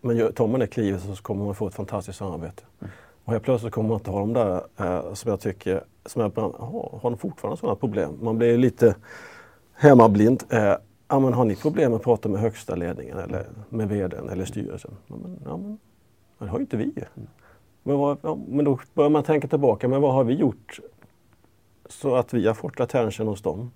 men 0.00 0.32
tar 0.32 0.46
man 0.46 0.60
det 0.60 0.66
klivet 0.66 1.02
så 1.02 1.22
kommer 1.22 1.44
man 1.44 1.54
få 1.54 1.68
ett 1.68 1.74
fantastiskt 1.74 2.18
samarbete. 2.18 2.62
Mm. 2.80 2.92
Och 3.24 3.32
helt 3.32 3.44
plötsligt 3.44 3.72
kommer 3.72 3.88
man 3.88 3.98
inte 3.98 4.10
ha 4.10 4.20
de 4.20 4.32
där 4.32 4.62
uh, 4.80 5.14
som 5.14 5.30
jag 5.30 5.40
tycker, 5.40 5.84
som 6.06 6.22
jag, 6.22 6.30
har, 6.40 7.00
de 7.02 7.18
fortfarande 7.18 7.60
sådana 7.60 7.76
problem. 7.76 8.18
Man 8.22 8.38
blir 8.38 8.58
lite 8.58 8.94
hemmablind 9.74 10.44
ja, 11.08 11.20
men 11.20 11.32
har 11.32 11.44
ni 11.44 11.56
problem 11.56 11.94
att 11.94 12.02
prata 12.02 12.28
med 12.28 12.40
högsta 12.40 12.74
ledningen 12.74 13.18
eller 13.18 13.46
med 13.68 13.88
vdn 13.88 14.28
eller 14.28 14.44
styrelsen? 14.44 14.96
Ja, 15.06 15.16
men, 15.16 15.40
ja, 15.44 15.56
men 15.56 15.78
det 16.38 16.46
har 16.46 16.58
ju 16.58 16.62
inte 16.62 16.76
vi. 16.76 16.92
Men, 17.82 17.98
vad, 17.98 18.18
ja, 18.22 18.38
men 18.48 18.64
då 18.64 18.78
börjar 18.94 19.10
man 19.10 19.22
tänka 19.22 19.48
tillbaka, 19.48 19.88
men 19.88 20.00
vad 20.00 20.14
har 20.14 20.24
vi 20.24 20.34
gjort 20.34 20.80
så 21.88 22.14
att 22.14 22.34
vi 22.34 22.46
har 22.46 22.54
fått 22.54 22.80
attention 22.80 23.26
hos 23.26 23.42
dem? 23.42 23.70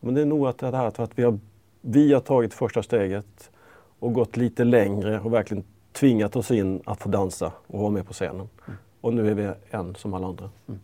Men 0.00 0.14
det 0.14 0.20
är 0.20 0.26
nog 0.26 0.46
att 0.46 0.58
det 0.58 0.76
här 0.76 1.00
att 1.02 1.18
vi 1.18 1.22
har, 1.22 1.38
vi 1.80 2.12
har 2.12 2.20
tagit 2.20 2.54
första 2.54 2.82
steget 2.82 3.50
och 3.98 4.12
gått 4.12 4.36
lite 4.36 4.64
längre 4.64 5.20
och 5.20 5.32
verkligen 5.32 5.64
tvingat 5.92 6.36
oss 6.36 6.50
in 6.50 6.82
att 6.84 7.00
få 7.00 7.08
dansa 7.08 7.52
och 7.66 7.80
vara 7.80 7.90
med 7.90 8.06
på 8.06 8.12
scenen. 8.12 8.48
Mm. 8.66 8.78
Och 9.00 9.14
nu 9.14 9.30
är 9.30 9.34
vi 9.34 9.52
en 9.70 9.94
som 9.94 10.14
alla 10.14 10.26
andra. 10.26 10.50
Mm. 10.68 10.80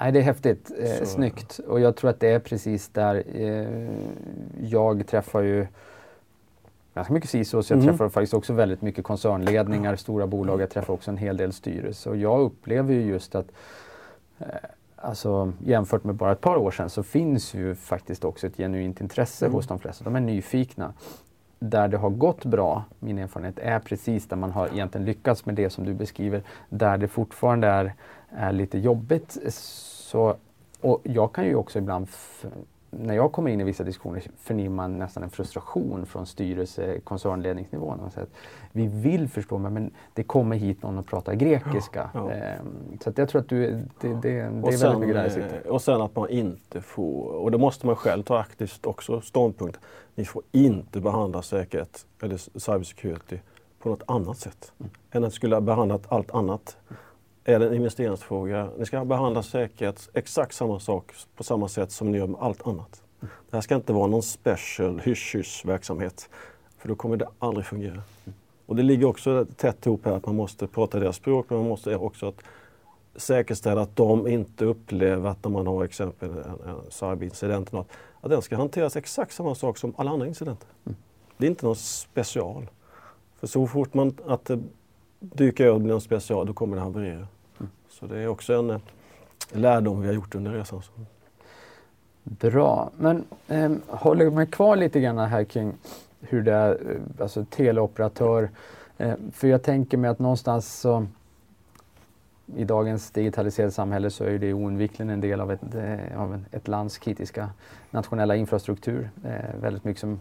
Nej, 0.00 0.12
det 0.12 0.18
är 0.18 0.22
häftigt. 0.22 0.70
Eh, 0.78 1.06
snyggt. 1.06 1.60
Och 1.68 1.80
jag 1.80 1.96
tror 1.96 2.10
att 2.10 2.20
det 2.20 2.28
är 2.28 2.38
precis 2.38 2.88
där. 2.88 3.24
Eh, 3.34 3.90
jag 4.60 5.06
träffar 5.06 5.40
ju 5.40 5.66
ganska 6.94 7.12
mycket 7.14 7.30
CISOs. 7.30 7.70
Jag 7.70 7.78
mm. 7.78 7.88
träffar 7.88 8.08
faktiskt 8.08 8.34
också 8.34 8.52
väldigt 8.52 8.82
mycket 8.82 9.04
koncernledningar, 9.04 9.96
stora 9.96 10.26
bolag. 10.26 10.60
Jag 10.60 10.70
träffar 10.70 10.94
också 10.94 11.10
en 11.10 11.16
hel 11.16 11.36
del 11.36 11.52
styrelse. 11.52 12.10
Och 12.10 12.16
jag 12.16 12.40
upplever 12.40 12.94
ju 12.94 13.00
just 13.00 13.34
att 13.34 13.46
eh, 14.38 14.46
Alltså 15.00 15.52
jämfört 15.64 16.04
med 16.04 16.14
bara 16.14 16.32
ett 16.32 16.40
par 16.40 16.56
år 16.56 16.70
sedan 16.70 16.90
så 16.90 17.02
finns 17.02 17.54
ju 17.54 17.74
faktiskt 17.74 18.24
också 18.24 18.46
ett 18.46 18.56
genuint 18.56 19.00
intresse 19.00 19.46
mm. 19.46 19.54
hos 19.54 19.66
de 19.66 19.78
flesta. 19.78 20.04
De 20.04 20.16
är 20.16 20.20
nyfikna. 20.20 20.92
Där 21.58 21.88
det 21.88 21.96
har 21.96 22.10
gått 22.10 22.44
bra, 22.44 22.84
min 22.98 23.18
erfarenhet, 23.18 23.58
är 23.58 23.78
precis 23.78 24.28
där 24.28 24.36
man 24.36 24.50
har 24.50 24.68
egentligen 24.68 25.04
lyckats 25.04 25.46
med 25.46 25.54
det 25.54 25.70
som 25.70 25.84
du 25.84 25.94
beskriver. 25.94 26.42
Där 26.68 26.98
det 26.98 27.08
fortfarande 27.08 27.68
är 27.68 27.94
är 28.30 28.52
lite 28.52 28.78
jobbigt. 28.78 29.38
Så, 29.52 30.36
och 30.80 31.00
jag 31.02 31.32
kan 31.32 31.44
ju 31.44 31.54
också 31.54 31.78
ibland, 31.78 32.08
när 32.90 33.14
jag 33.14 33.32
kommer 33.32 33.50
in 33.50 33.60
i 33.60 33.64
vissa 33.64 33.84
diskussioner, 33.84 34.22
förnimmer 34.36 34.76
man 34.76 34.98
nästan 34.98 35.22
en 35.22 35.30
frustration 35.30 36.06
från 36.06 36.26
styrelse, 36.26 37.00
koncernledningsnivån. 37.00 38.10
Så 38.14 38.20
att 38.20 38.28
vi 38.72 38.86
vill 38.86 39.28
förstå, 39.28 39.58
men 39.58 39.90
det 40.14 40.22
kommer 40.22 40.56
hit 40.56 40.82
någon 40.82 40.98
och 40.98 41.06
pratar 41.06 41.34
grekiska. 41.34 42.10
Ja, 42.14 42.30
ja. 42.30 42.30
Ehm, 42.30 42.98
så 43.00 43.12
jag 43.16 43.28
tror 43.28 43.40
att 43.40 43.48
du, 43.48 43.70
det, 44.00 44.08
det, 44.08 44.20
det 44.22 44.38
är 44.38 44.72
sen, 44.72 44.80
väldigt 44.80 45.00
mycket 45.00 45.14
där 45.14 45.28
sitter. 45.28 45.66
Och 45.66 45.82
sen 45.82 46.00
att 46.00 46.16
man 46.16 46.28
inte 46.28 46.80
får, 46.80 47.24
och 47.24 47.50
det 47.50 47.58
måste 47.58 47.86
man 47.86 47.96
själv 47.96 48.22
ta 48.22 48.38
aktivt 48.38 48.86
också 48.86 49.20
ståndpunkt, 49.20 49.80
ni 50.14 50.24
får 50.24 50.42
inte 50.52 51.00
behandla 51.00 51.42
säkerhet 51.42 52.06
eller 52.22 52.36
cybersecurity 52.36 53.38
på 53.78 53.88
något 53.88 54.02
annat 54.06 54.38
sätt 54.38 54.72
mm. 54.80 54.90
än 55.10 55.24
att 55.24 55.32
skulle 55.32 55.56
ha 55.56 55.60
behandlat 55.60 56.12
allt 56.12 56.30
annat. 56.30 56.76
Är 57.48 57.58
det 57.58 57.66
en 57.66 57.74
investeringsfråga. 57.74 58.70
Ni 58.78 58.86
ska 58.86 59.04
behandla 59.04 59.42
säkerhet 59.42 60.08
exakt 60.14 60.54
samma 60.54 60.80
sak 60.80 61.12
på 61.36 61.44
samma 61.44 61.68
sätt 61.68 61.92
som 61.92 62.12
ni 62.12 62.18
gör 62.18 62.26
med 62.26 62.40
allt 62.40 62.66
annat. 62.66 63.02
Det 63.20 63.28
här 63.52 63.60
ska 63.60 63.74
inte 63.74 63.92
vara 63.92 64.06
någon 64.06 64.22
special 64.22 65.00
hysch 65.00 65.62
verksamhet 65.64 66.30
för 66.78 66.88
då 66.88 66.94
kommer 66.94 67.16
det 67.16 67.28
aldrig 67.38 67.66
fungera. 67.66 68.02
Och 68.66 68.76
det 68.76 68.82
ligger 68.82 69.06
också 69.06 69.46
tätt 69.56 69.86
ihop 69.86 70.04
här 70.04 70.12
att 70.12 70.26
man 70.26 70.36
måste 70.36 70.66
prata 70.66 70.98
deras 70.98 71.16
språk 71.16 71.46
men 71.48 71.58
man 71.58 71.68
måste 71.68 71.96
också 71.96 72.28
att 72.28 72.42
säkerställa 73.16 73.80
att 73.80 73.96
de 73.96 74.26
inte 74.26 74.64
upplever 74.64 75.30
att 75.30 75.44
när 75.44 75.50
man 75.50 75.66
har 75.66 75.84
exempel 75.84 76.30
en, 76.30 76.68
en 76.68 76.80
cyberincident 76.90 77.74
att 78.20 78.30
den 78.30 78.42
ska 78.42 78.56
hanteras 78.56 78.96
exakt 78.96 79.32
samma 79.32 79.54
sak 79.54 79.78
som 79.78 79.94
alla 79.96 80.10
andra 80.10 80.26
incidenter. 80.26 80.68
Det 81.36 81.46
är 81.46 81.50
inte 81.50 81.66
någon 81.66 81.76
special. 81.76 82.66
För 83.40 83.46
så 83.46 83.66
fort 83.66 83.94
man 83.94 84.16
att 84.26 84.44
det 84.44 84.60
dyker 85.20 85.64
över 85.64 85.74
och 85.74 85.80
blir 85.80 85.92
någon 85.92 86.00
special, 86.00 86.46
då 86.46 86.52
kommer 86.52 86.76
det 86.76 86.82
haverera. 86.82 87.26
Så 87.98 88.06
det 88.06 88.18
är 88.18 88.28
också 88.28 88.54
en 88.54 88.70
eh, 88.70 88.78
lärdom 89.52 90.00
vi 90.00 90.06
har 90.06 90.14
gjort 90.14 90.34
under 90.34 90.52
resan. 90.52 90.82
Bra, 92.22 92.90
men 92.96 93.24
eh, 93.48 93.72
håller 93.86 94.30
mig 94.30 94.46
kvar 94.46 94.76
lite 94.76 95.00
grann 95.00 95.18
här 95.18 95.44
kring 95.44 95.74
hur 96.20 96.42
det 96.42 96.52
är, 96.52 96.70
eh, 96.70 97.22
alltså 97.22 97.44
teleoperatör. 97.44 98.50
Eh, 98.98 99.14
för 99.32 99.48
jag 99.48 99.62
tänker 99.62 99.96
mig 99.96 100.10
att 100.10 100.18
någonstans 100.18 100.80
så 100.80 101.06
i 102.56 102.64
dagens 102.64 103.10
digitaliserade 103.10 103.72
samhälle 103.72 104.10
så 104.10 104.24
är 104.24 104.38
det 104.38 104.52
oundvikligen 104.52 105.10
en 105.10 105.20
del 105.20 105.40
av 105.40 105.52
ett, 105.52 105.74
eh, 105.74 106.20
av 106.20 106.44
ett 106.50 106.68
lands 106.68 106.98
kritiska 106.98 107.50
nationella 107.90 108.36
infrastruktur. 108.36 109.10
Eh, 109.24 109.60
väldigt 109.60 109.84
mycket 109.84 110.00
som 110.00 110.20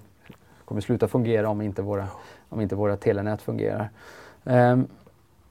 kommer 0.66 0.82
sluta 0.82 1.08
fungera 1.08 1.50
om 1.50 1.62
inte 1.62 1.82
våra, 1.82 2.08
om 2.50 2.62
inte 2.62 2.76
våra 2.76 2.98
telenät 2.98 3.42
fungerar. 3.42 3.90
Eh, 4.46 4.78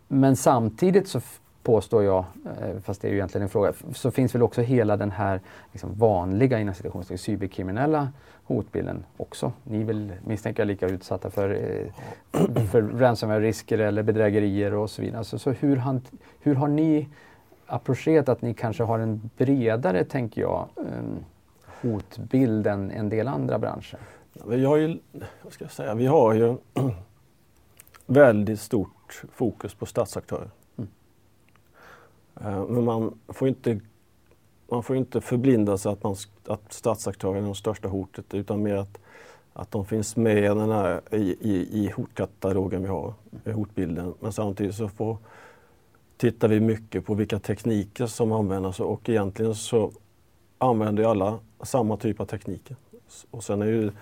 men 0.09 0.37
samtidigt 0.37 1.09
så 1.09 1.21
påstår 1.66 2.04
jag, 2.04 2.25
eh, 2.61 2.80
fast 2.80 3.02
det 3.02 3.08
är 3.08 3.11
ju 3.11 3.16
egentligen 3.16 3.42
en 3.42 3.49
fråga, 3.49 3.73
så 3.94 4.11
finns 4.11 4.35
väl 4.35 4.42
också 4.42 4.62
hela 4.62 4.96
den 4.96 5.11
här 5.11 5.40
liksom 5.73 5.94
vanliga 5.94 6.61
inom 6.61 6.75
cyberkriminella 7.16 8.08
hotbilden 8.44 9.04
också. 9.16 9.52
Ni 9.64 9.85
vill 9.85 10.12
misstänka 10.26 10.64
lika 10.64 10.87
utsatta 10.87 11.30
för, 11.30 11.50
eh, 11.50 12.66
för 12.66 12.82
ransomware-risker 12.82 13.78
eller 13.78 14.02
bedrägerier 14.02 14.75
och 14.75 14.90
så 14.90 15.02
vidare. 15.02 15.25
Så, 15.25 15.38
så 15.38 15.50
hur, 15.50 15.76
han, 15.76 16.02
hur 16.40 16.54
har 16.54 16.68
ni 16.68 17.08
approcherat 17.66 18.28
att 18.28 18.42
ni 18.42 18.54
kanske 18.54 18.82
har 18.82 18.99
en 18.99 19.30
bredare, 19.37 20.04
tänker 20.04 20.40
jag, 20.40 20.68
ehm, 20.76 21.25
hotbild 21.82 22.66
än 22.66 22.90
en 22.90 23.08
del 23.08 23.28
andra 23.28 23.58
branscher? 23.58 23.99
Vi 24.46 24.64
har 24.64 24.76
ju, 24.76 24.99
vad 25.42 25.52
ska 25.52 25.64
jag 25.64 25.73
säga, 25.73 25.94
vi 25.94 26.06
har 26.06 26.35
ju 26.35 26.56
väldigt 28.06 28.61
stort 28.61 29.23
fokus 29.32 29.75
på 29.75 29.87
statsaktörer. 29.87 30.50
Eh, 32.40 32.66
men 32.66 32.85
man 32.85 33.19
får 33.28 33.49
inte 33.49 33.81
man 34.71 34.83
får 34.83 34.97
inte 34.97 35.21
förblinda 35.21 35.78
sig 35.78 35.93
att, 35.93 36.02
man, 36.02 36.16
att 36.47 36.73
statsaktörerna 36.73 37.47
är 37.47 37.49
det 37.49 37.55
största 37.55 37.88
hotet 37.88 38.35
utan 38.35 38.62
mer 38.62 38.75
att, 38.75 38.99
att 39.52 39.71
de 39.71 39.87
finns 39.87 40.16
med 40.16 40.57
den 40.57 40.71
här, 40.71 41.00
i, 41.14 41.37
i, 41.40 41.69
i 41.73 41.93
hotkatalogen 41.97 42.83
vi 42.83 42.88
har, 42.88 43.14
i 43.45 43.50
hotbilden. 43.50 44.14
Men 44.21 44.33
samtidigt 44.33 44.75
så 44.75 44.88
får, 44.88 45.19
tittar 46.16 46.49
vi 46.49 46.61
mycket 46.61 47.07
på 47.07 47.14
vilka 47.14 47.38
tekniker 47.38 48.07
som 48.07 48.33
används 48.33 48.81
och 48.81 49.09
egentligen 49.09 49.55
så 49.55 49.93
använder 50.59 51.02
ju 51.02 51.09
alla 51.09 51.38
samma 51.62 51.97
typ 51.97 52.21
av 52.21 52.25
tekniker. 52.25 52.76
Och 53.31 53.45
sen 53.45 53.62
är 53.62 53.66
ju 53.66 53.93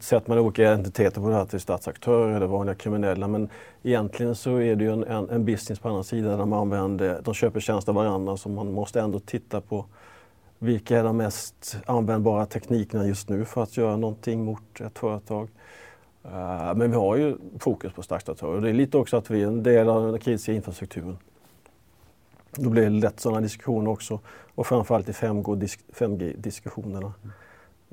sätter 0.00 0.28
man 0.28 0.38
olika 0.38 0.62
identiteter 0.62 1.20
på 1.20 1.28
det 1.28 1.34
här 1.34 1.44
till 1.44 1.60
statsaktörer 1.60 2.36
eller 2.36 2.46
vanliga 2.46 2.74
kriminella 2.74 3.28
men 3.28 3.48
egentligen 3.82 4.34
så 4.34 4.56
är 4.56 4.76
det 4.76 4.84
ju 4.84 4.92
en, 4.92 5.04
en, 5.04 5.30
en 5.30 5.44
business 5.44 5.78
på 5.78 5.88
andra 5.88 6.02
sidan 6.02 6.30
där 6.30 6.38
de 6.38 6.52
använder, 6.52 7.20
de 7.24 7.34
köper 7.34 7.60
tjänster 7.60 7.92
av 7.92 7.96
varandra 7.96 8.36
så 8.36 8.48
man 8.48 8.72
måste 8.72 9.00
ändå 9.00 9.20
titta 9.20 9.60
på 9.60 9.84
vilka 10.58 10.98
är 10.98 11.04
de 11.04 11.16
mest 11.16 11.76
användbara 11.86 12.46
teknikerna 12.46 13.06
just 13.06 13.28
nu 13.28 13.44
för 13.44 13.62
att 13.62 13.76
göra 13.76 13.96
någonting 13.96 14.44
mot 14.44 14.80
ett 14.80 14.98
företag. 14.98 15.48
Uh, 16.24 16.74
men 16.74 16.90
vi 16.90 16.96
har 16.96 17.16
ju 17.16 17.36
fokus 17.58 17.92
på 17.92 18.02
statsaktörer 18.02 18.54
och 18.54 18.62
det 18.62 18.68
är 18.68 18.74
lite 18.74 18.98
också 18.98 19.16
att 19.16 19.30
vi 19.30 19.42
är 19.42 19.46
en 19.46 19.62
del 19.62 19.88
av 19.88 20.12
den 20.12 20.20
kritiska 20.20 20.52
infrastrukturen. 20.52 21.18
Då 22.56 22.70
blir 22.70 22.82
det 22.82 22.90
lätt 22.90 23.20
sådana 23.20 23.40
diskussioner 23.40 23.90
också 23.90 24.20
och 24.54 24.66
framförallt 24.66 25.08
i 25.08 25.12
5G-diskussionerna. 25.12 27.12
5G 27.22 27.43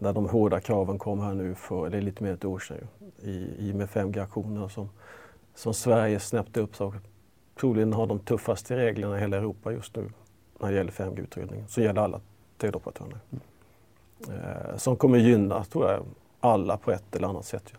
när 0.01 0.13
de 0.13 0.29
hårda 0.29 0.59
kraven 0.59 0.97
kom 0.97 1.19
här 1.19 1.33
nu 1.33 1.55
för, 1.55 1.89
det 1.89 1.97
är 1.97 2.01
lite 2.01 2.23
mer 2.23 2.29
än 2.29 2.35
ett 2.35 2.45
år 2.45 2.59
sedan 2.59 2.87
i, 3.23 3.69
i 3.69 3.73
med 3.73 3.89
5G-aktionerna 3.89 4.69
som, 4.69 4.89
som 5.55 5.73
Sverige 5.73 6.19
snäppte 6.19 6.59
upp 6.59 6.75
så 6.75 6.93
troligen 7.59 7.93
har 7.93 8.07
de 8.07 8.19
tuffaste 8.19 8.77
reglerna 8.77 9.17
i 9.17 9.21
hela 9.21 9.37
Europa 9.37 9.71
just 9.71 9.95
nu 9.95 10.09
när 10.59 10.71
det 10.71 10.77
gäller 10.77 10.91
5G-utredningen. 10.91 11.67
som 11.67 11.83
gäller 11.83 12.01
alla 12.01 12.21
teleoperatörerna. 12.57 13.19
Mm. 13.29 14.39
Eh, 14.39 14.77
som 14.77 14.95
kommer 14.95 15.17
gynna, 15.17 15.63
tror 15.63 15.91
jag, 15.91 16.05
alla 16.39 16.77
på 16.77 16.91
ett 16.91 17.15
eller 17.15 17.27
annat 17.27 17.45
sätt. 17.45 17.73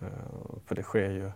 Eh, 0.00 0.08
för 0.66 0.74
det 0.74 0.82
sker 0.82 1.10
ju 1.10 1.26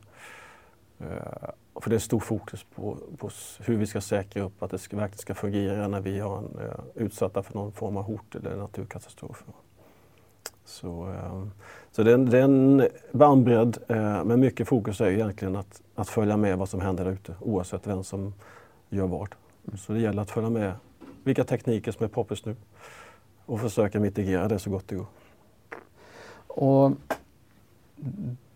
eh, 0.99 1.51
för 1.81 1.91
det 1.91 1.97
är 1.97 2.01
stor 2.01 2.21
fokus 2.21 2.67
på, 2.75 2.99
på, 3.19 3.31
hur 3.61 3.77
vi 3.77 3.87
ska 3.87 4.01
säkra 4.01 4.43
upp 4.43 4.63
att 4.63 4.71
det 4.71 4.79
ska, 4.79 4.97
verkligen 4.97 5.19
ska 5.19 5.35
fungera 5.35 5.89
när 5.89 6.01
vi 6.01 6.21
har 6.21 6.39
en, 6.39 6.59
eh, 6.59 6.81
utsatta 6.95 7.43
för 7.43 7.55
någon 7.55 7.73
form 7.73 7.97
av 7.97 8.03
hot 8.03 8.35
eller 8.35 8.57
naturkatastrof. 8.57 9.45
Så, 10.69 11.03
ehm, 11.03 11.51
så 11.91 12.03
det, 12.03 12.13
är 12.13 12.35
en 12.35 12.89
bandbredd, 13.13 13.79
eh, 13.89 14.25
men 14.25 14.41
mycket 14.41 14.69
fokus 14.69 15.01
är 15.01 15.11
egentligen 15.11 15.57
att, 15.57 15.83
att 15.95 16.09
följa 16.09 16.37
med 16.37 16.59
vad 16.59 16.69
som 16.69 16.81
händer 16.81 17.05
där 17.05 17.13
ute 17.13 17.35
oavsett 17.41 17.87
vem 17.87 18.05
som 18.05 18.35
gör 18.89 19.07
vad. 19.07 19.29
Så 19.79 19.93
det 19.93 20.01
gäller 20.01 20.23
att 20.23 20.31
följa 20.31 20.51
med 20.51 20.73
vilka 21.25 21.45
tekniker 21.45 21.93
som 21.93 22.05
är 22.05 22.09
poppis 22.09 22.45
nu 22.45 22.57
och 23.47 23.61
försöka 23.61 24.01
mitigera 24.01 24.49
det 24.49 24.59
så 24.59 24.71
gott 24.71 24.89
det 24.89 24.95
går. 24.95 25.07
Och 26.47 26.93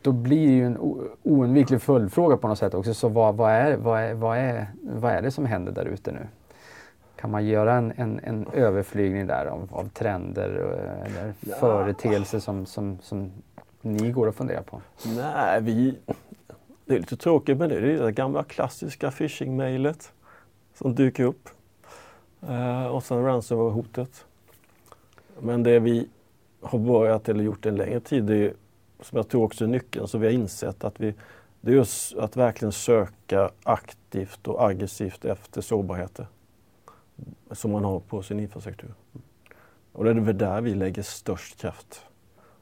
då 0.02 0.12
blir 0.12 0.46
det 0.46 0.52
ju 0.52 0.66
en 0.66 0.78
oundviklig 1.22 1.82
följdfråga 1.82 2.36
på 2.36 2.48
något 2.48 2.58
sätt 2.58 2.74
också. 2.74 2.94
Så 2.94 3.08
vad, 3.08 3.34
vad, 3.34 3.50
är, 3.50 3.76
vad, 3.76 4.00
är, 4.00 4.14
vad, 4.14 4.38
är, 4.38 4.66
vad 4.82 5.12
är 5.12 5.22
det 5.22 5.30
som 5.30 5.46
händer 5.46 5.72
där 5.72 5.84
ute 5.84 6.12
nu? 6.12 6.26
Kan 7.22 7.30
man 7.30 7.46
göra 7.46 7.74
en, 7.74 7.92
en, 7.96 8.20
en 8.22 8.46
överflygning 8.52 9.26
där 9.26 9.46
av, 9.46 9.68
av 9.72 9.88
trender 9.88 10.48
eller 11.06 11.34
ja. 11.40 11.56
företeelser 11.56 12.38
som, 12.38 12.66
som, 12.66 12.98
som 13.02 13.32
ni 13.82 14.10
går 14.10 14.26
och 14.26 14.34
funderar 14.34 14.62
på? 14.62 14.80
Nej, 15.16 15.60
vi... 15.60 15.98
Det 16.84 16.94
är 16.94 16.98
lite 16.98 17.16
tråkigt 17.16 17.58
men 17.58 17.68
det 17.68 17.76
är 17.76 17.80
det 17.80 18.12
gamla 18.12 18.44
klassiska 18.44 19.10
phishing-mailet 19.10 20.12
som 20.74 20.94
dyker 20.94 21.24
upp. 21.24 21.48
Uh, 22.48 22.86
och 22.86 23.04
sen 23.04 23.24
ransomware-hotet. 23.24 24.24
Men 25.40 25.62
det 25.62 25.78
vi 25.78 26.08
har 26.60 26.78
börjat 26.78 27.28
eller 27.28 27.44
gjort 27.44 27.66
en 27.66 27.76
längre 27.76 28.00
tid, 28.00 28.24
det 28.24 28.36
är, 28.36 28.54
som 29.00 29.16
jag 29.16 29.28
tror 29.28 29.44
också 29.44 29.64
är 29.64 29.68
nyckeln, 29.68 30.08
så 30.08 30.18
vi 30.18 30.26
har 30.26 30.34
insett 30.34 30.84
att 30.84 31.00
vi, 31.00 31.14
det 31.60 31.70
är 31.70 31.74
just 31.74 32.16
att 32.16 32.36
verkligen 32.36 32.72
söka 32.72 33.50
aktivt 33.62 34.48
och 34.48 34.64
aggressivt 34.68 35.24
efter 35.24 35.60
sårbarheter 35.60 36.26
som 37.50 37.70
man 37.70 37.84
har 37.84 38.00
på 38.00 38.22
sin 38.22 38.40
infrastruktur. 38.40 38.94
Och 39.92 40.04
det 40.04 40.10
är 40.10 40.14
väl 40.14 40.38
där 40.38 40.60
vi 40.60 40.74
lägger 40.74 41.02
störst 41.02 41.60
kraft. 41.60 42.06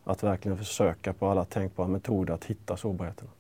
Att 0.05 0.23
verkligen 0.23 0.59
försöka 0.59 1.13
på 1.13 1.29
alla 1.29 1.45
tänkbara 1.45 1.89
metoder 1.89 2.35
att 2.35 2.45
hitta 2.45 2.77
sårbarheterna. 2.77 3.31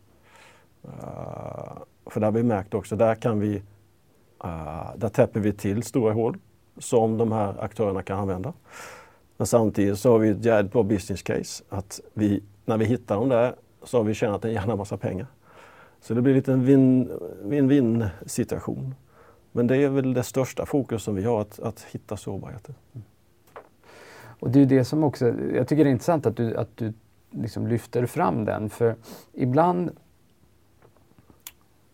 Uh, 0.84 1.82
för 2.06 2.20
där 2.20 2.26
har 2.26 2.32
vi 2.32 2.42
märkt 2.42 2.74
också, 2.74 2.96
där 2.96 3.14
kan 3.14 3.40
vi, 3.40 3.56
uh, 4.44 4.96
där 4.96 5.08
täpper 5.08 5.40
vi 5.40 5.52
till 5.52 5.82
stora 5.82 6.12
hål 6.12 6.38
som 6.78 7.18
de 7.18 7.32
här 7.32 7.64
aktörerna 7.64 8.02
kan 8.02 8.18
använda. 8.18 8.52
Men 9.36 9.46
samtidigt 9.46 9.98
så 9.98 10.12
har 10.12 10.18
vi 10.18 10.28
ett 10.28 10.44
jävligt 10.44 10.72
bra 10.72 10.82
business 10.82 11.22
case. 11.22 11.64
Att 11.68 12.00
vi, 12.14 12.42
när 12.64 12.78
vi 12.78 12.84
hittar 12.84 13.14
dem 13.14 13.28
där 13.28 13.54
så 13.82 13.96
har 13.96 14.04
vi 14.04 14.14
tjänat 14.14 14.44
en 14.44 14.52
jävla 14.52 14.76
massa 14.76 14.96
pengar. 14.96 15.26
Så 16.00 16.14
det 16.14 16.22
blir 16.22 16.34
lite 16.34 16.52
en 16.52 16.66
win-win 17.44 18.08
situation. 18.26 18.94
Men 19.52 19.66
det 19.66 19.76
är 19.76 19.88
väl 19.88 20.14
det 20.14 20.22
största 20.22 20.66
fokus 20.66 21.02
som 21.02 21.14
vi 21.14 21.24
har, 21.24 21.40
att, 21.40 21.60
att 21.60 21.82
hitta 21.82 22.16
sårbarheter. 22.16 22.74
Mm. 22.92 23.04
Och 24.40 24.50
det 24.50 24.60
är 24.60 24.66
det 24.66 24.84
som 24.84 25.04
också, 25.04 25.26
jag 25.54 25.68
tycker 25.68 25.84
det 25.84 25.90
är 25.90 25.92
intressant 25.92 26.26
att 26.26 26.36
du, 26.36 26.56
att 26.56 26.76
du 26.76 26.92
liksom 27.30 27.66
lyfter 27.66 28.06
fram 28.06 28.44
den, 28.44 28.70
för 28.70 28.96
ibland 29.32 29.90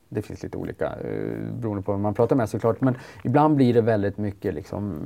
det 0.09 0.23
finns 0.23 0.43
lite 0.43 0.57
olika 0.57 0.87
eh, 0.87 1.53
beroende 1.53 1.83
på 1.83 1.93
vem 1.93 2.01
man 2.01 2.15
pratar 2.15 2.37
med 2.37 2.49
såklart, 2.49 2.81
men 2.81 2.97
ibland 3.25 3.57
blir 3.57 3.75
det 3.75 3.81
väldigt 3.81 4.19
mycket 4.19 4.55
liksom 4.55 5.03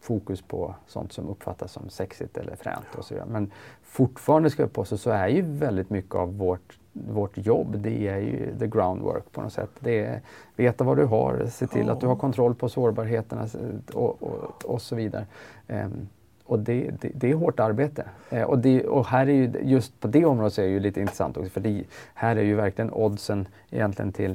fokus 0.00 0.42
på 0.42 0.74
sånt 0.86 1.12
som 1.12 1.28
uppfattas 1.28 1.72
som 1.72 1.90
sexigt 1.90 2.36
eller 2.36 2.56
fränt 2.56 2.94
och 2.98 3.04
så. 3.04 3.14
Men 3.26 3.52
fortfarande 3.82 4.50
ska 4.50 4.62
jag 4.62 4.72
påstå 4.72 4.96
så 4.96 5.10
är 5.10 5.28
ju 5.28 5.42
väldigt 5.42 5.90
mycket 5.90 6.14
av 6.14 6.38
vårt 6.38 6.78
vårt 6.92 7.38
jobb 7.38 7.76
det 7.78 8.08
är 8.08 8.18
ju 8.18 8.58
the 8.58 8.66
groundwork 8.66 9.32
på 9.32 9.42
något 9.42 9.52
sätt. 9.52 9.70
Det 9.80 10.04
är 10.04 10.20
veta 10.56 10.84
vad 10.84 10.96
du 10.96 11.04
har, 11.04 11.46
se 11.50 11.66
till 11.66 11.90
att 11.90 12.00
du 12.00 12.06
har 12.06 12.16
kontroll 12.16 12.54
på 12.54 12.68
sårbarheterna 12.68 13.48
och, 13.92 14.22
och, 14.22 14.64
och 14.64 14.82
så 14.82 14.96
vidare. 14.96 15.26
Um, 15.68 16.08
och 16.44 16.58
det, 16.58 16.90
det, 17.00 17.10
det, 17.14 17.30
är 17.30 17.34
hårt 17.34 17.60
arbete. 17.60 18.04
Uh, 18.32 18.42
och, 18.42 18.58
det, 18.58 18.86
och 18.86 19.06
här 19.06 19.26
är 19.28 19.32
ju, 19.32 19.52
just 19.62 20.00
på 20.00 20.08
det 20.08 20.24
området 20.24 20.52
så 20.52 20.60
är 20.60 20.66
det 20.66 20.72
ju 20.72 20.80
lite 20.80 21.00
intressant 21.00 21.36
också 21.36 21.50
för 21.50 21.60
det, 21.60 21.84
här 22.14 22.36
är 22.36 22.42
ju 22.42 22.54
verkligen 22.54 22.92
oddsen 22.92 23.48
egentligen 23.70 24.12
till 24.12 24.30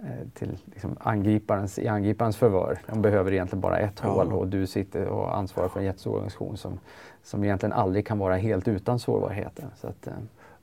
uh, 0.00 0.06
till 0.34 0.58
liksom 0.64 0.96
angriparens, 1.00 1.78
i 1.78 1.88
angriparens 1.88 2.36
förvör. 2.36 2.78
De 2.86 3.02
behöver 3.02 3.32
egentligen 3.32 3.60
bara 3.60 3.78
ett 3.78 4.00
ja. 4.02 4.08
hål 4.08 4.32
och 4.32 4.48
du 4.48 4.66
sitter 4.66 5.06
och 5.06 5.36
ansvarar 5.36 5.68
för 5.68 5.80
en 5.80 5.86
jättestor 5.86 6.12
organisation 6.12 6.56
som, 6.56 6.78
som 7.22 7.44
egentligen 7.44 7.72
aldrig 7.72 8.06
kan 8.06 8.18
vara 8.18 8.36
helt 8.36 8.68
utan 8.68 8.98
sårbarheter. 8.98 9.64
Så 9.76 9.86
att, 9.86 10.06
uh, 10.06 10.12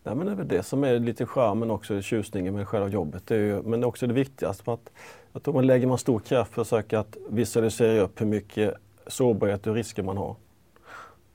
Nej, 0.07 0.15
men 0.15 0.25
det 0.25 0.31
är 0.31 0.35
väl 0.35 0.47
det 0.47 0.63
som 0.63 0.83
är 0.83 0.99
lite 0.99 1.25
charmen 1.25 1.71
också, 1.71 2.01
tjusningen 2.01 2.53
med 2.53 2.67
själva 2.67 2.87
jobbet. 2.87 3.27
Det 3.27 3.35
är 3.35 3.39
ju, 3.39 3.61
men 3.61 3.83
också 3.83 4.07
det 4.07 4.13
viktigaste. 4.13 4.71
Att, 4.71 4.89
jag 5.33 5.43
tror 5.43 5.53
man 5.53 5.67
lägger 5.67 5.87
man 5.87 5.97
stor 5.97 6.19
kraft 6.19 6.53
för 6.53 6.61
att 6.61 6.67
försöka 6.67 6.99
att 6.99 7.17
visualisera 7.29 8.01
upp 8.01 8.21
hur 8.21 8.25
mycket 8.25 8.73
sårbarhet 9.07 9.67
och 9.67 9.75
risker 9.75 10.03
man 10.03 10.17
har. 10.17 10.35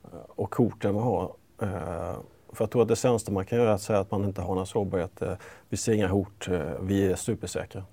Eh, 0.05 0.19
och 0.29 0.55
hoten 0.55 0.95
man 0.95 1.03
har. 1.03 1.23
Eh, 1.63 2.17
för 2.53 2.65
jag 2.65 2.71
tror 2.71 2.83
att 2.83 2.89
det 2.89 2.97
sämsta 2.97 3.33
man 3.33 3.45
kan 3.45 3.59
göra 3.59 3.71
är 3.71 3.75
att 3.75 3.83
säga 3.83 3.99
att 3.99 4.11
man 4.11 4.25
inte 4.25 4.41
har 4.41 4.55
några 4.55 4.67
sårbarheter. 4.67 5.31
Eh, 5.31 5.37
vi 5.69 5.77
ser 5.77 5.93
inga 5.93 6.09
hot, 6.09 6.49
vi 6.81 7.07
är 7.07 7.15
supersäkra. 7.15 7.85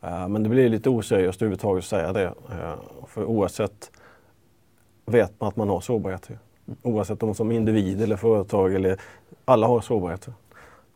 Men 0.00 0.42
det 0.42 0.48
blir 0.48 0.68
lite 0.68 0.90
oseriöst 0.90 1.42
överhuvudtaget 1.42 1.82
att 1.82 1.88
säga 1.88 2.12
det. 2.12 2.34
För 3.06 3.24
oavsett 3.24 3.90
vet 5.06 5.40
man 5.40 5.48
att 5.48 5.56
man 5.56 5.68
har 5.68 5.80
sårbarheter. 5.80 6.38
Oavsett 6.82 7.22
om 7.22 7.34
som 7.34 7.52
individ 7.52 8.02
eller 8.02 8.16
företag 8.16 8.74
eller 8.74 9.00
alla 9.48 9.66
har 9.66 9.80
sårbarheter. 9.80 10.32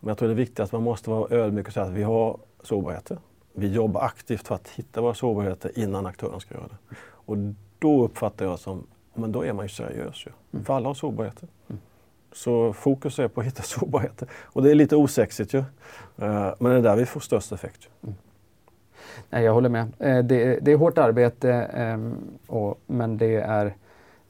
Men 0.01 0.09
jag 0.09 0.19
tror 0.19 0.29
det 0.29 0.35
är 0.35 0.37
viktigt 0.37 0.61
att 0.61 0.73
man 0.73 0.83
måste 0.83 1.11
vara 1.11 1.37
ödmjuk 1.37 1.67
och 1.67 1.73
säga 1.73 1.87
att 1.87 1.93
vi 1.93 2.03
har 2.03 2.39
sårbarheter. 2.63 3.19
Vi 3.53 3.73
jobbar 3.73 4.01
aktivt 4.01 4.49
för 4.49 4.55
att 4.55 4.69
hitta 4.69 5.01
våra 5.01 5.15
sårbarheter 5.15 5.79
innan 5.79 6.07
aktören 6.07 6.41
ska 6.41 6.55
göra 6.55 6.69
det. 6.69 6.97
Och 7.03 7.37
då 7.79 8.05
uppfattar 8.05 8.45
jag 8.45 8.59
som, 8.59 8.87
men 9.15 9.33
då 9.33 9.45
är 9.45 9.53
man 9.53 9.65
ju 9.65 9.69
seriös 9.69 10.27
ju. 10.27 10.33
Mm. 10.53 10.65
För 10.65 10.75
alla 10.75 10.89
har 10.89 10.95
sårbarheter. 10.95 11.49
Mm. 11.69 11.81
Så 12.33 12.73
fokus 12.73 13.19
är 13.19 13.29
på 13.29 13.41
att 13.41 13.47
hitta 13.47 13.63
sårbarheter. 13.63 14.29
Och 14.43 14.63
det 14.63 14.71
är 14.71 14.75
lite 14.75 14.97
osexigt 14.97 15.55
ju. 15.55 15.59
Eh, 15.59 16.55
men 16.59 16.73
det 16.73 16.79
är 16.79 16.83
där 16.83 16.97
vi 16.97 17.07
får 17.07 17.21
störst 17.21 17.53
effekt. 17.53 17.89
Mm. 18.03 18.15
Nej, 19.31 19.45
jag 19.45 19.55
håller 19.55 19.69
med. 19.69 19.93
Eh, 19.99 20.19
det, 20.19 20.73
är 20.73 20.77
hårt 20.77 20.99
arbete 20.99 21.53
ehm, 21.53 22.17
men 22.87 23.19
det 23.19 23.37
är, 23.37 23.75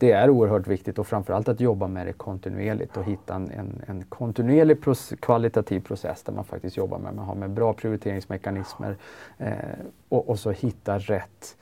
det 0.02 0.12
är 0.12 0.30
oerhört 0.30 0.66
viktigt 0.66 0.98
och 0.98 1.06
framförallt 1.06 1.48
att 1.48 1.60
jobba 1.60 1.86
med 1.86 2.06
det 2.06 2.12
kontinuerligt 2.12 2.96
och 2.96 3.04
hitta 3.04 3.34
en, 3.34 3.50
en, 3.50 3.82
en 3.86 4.04
kontinuerlig 4.04 4.82
proce 4.82 5.16
kvalitativ 5.16 5.80
process 5.80 6.22
där 6.22 6.32
man 6.32 6.44
faktiskt 6.44 6.76
jobbar 6.76 6.98
med, 6.98 7.14
man 7.14 7.24
har 7.24 7.34
med 7.34 7.50
bra 7.50 7.72
prioriteringsmekanismer 7.72 8.96
eh, 9.38 9.52
och, 10.08 10.28
och 10.28 10.38
så 10.38 10.50
hitta 10.50 10.98
rätt 10.98 11.56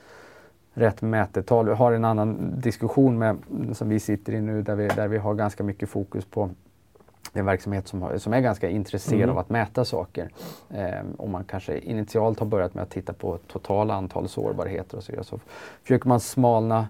rätt 0.73 1.01
mätetal. 1.01 1.65
Vi 1.65 1.73
har 1.73 1.91
en 1.91 2.05
annan 2.05 2.59
diskussion 2.59 3.17
med, 3.17 3.37
som 3.73 3.89
vi 3.89 3.99
sitter 3.99 4.33
i 4.33 4.41
nu 4.41 4.61
där 4.61 4.75
vi, 4.75 4.87
där 4.87 5.07
vi 5.07 5.17
har 5.17 5.33
ganska 5.33 5.63
mycket 5.63 5.89
fokus 5.89 6.25
på 6.25 6.49
en 7.33 7.45
verksamhet 7.45 7.87
som, 7.87 8.01
har, 8.01 8.17
som 8.17 8.33
är 8.33 8.39
ganska 8.39 8.69
intresserad 8.69 9.23
mm. 9.23 9.29
av 9.29 9.37
att 9.37 9.49
mäta 9.49 9.85
saker. 9.85 10.29
Eh, 10.69 11.01
och 11.17 11.29
man 11.29 11.43
kanske 11.43 11.77
initialt 11.77 12.39
har 12.39 12.47
börjat 12.47 12.73
med 12.73 12.83
att 12.83 12.89
titta 12.89 13.13
på 13.13 13.37
totala 13.37 13.93
antal 13.93 14.27
sårbarheter 14.27 14.97
och 14.97 15.03
så 15.03 15.11
vidare. 15.11 15.25
Så 15.25 15.39
försöker 15.83 16.07
man 16.07 16.19
smalna, 16.19 16.87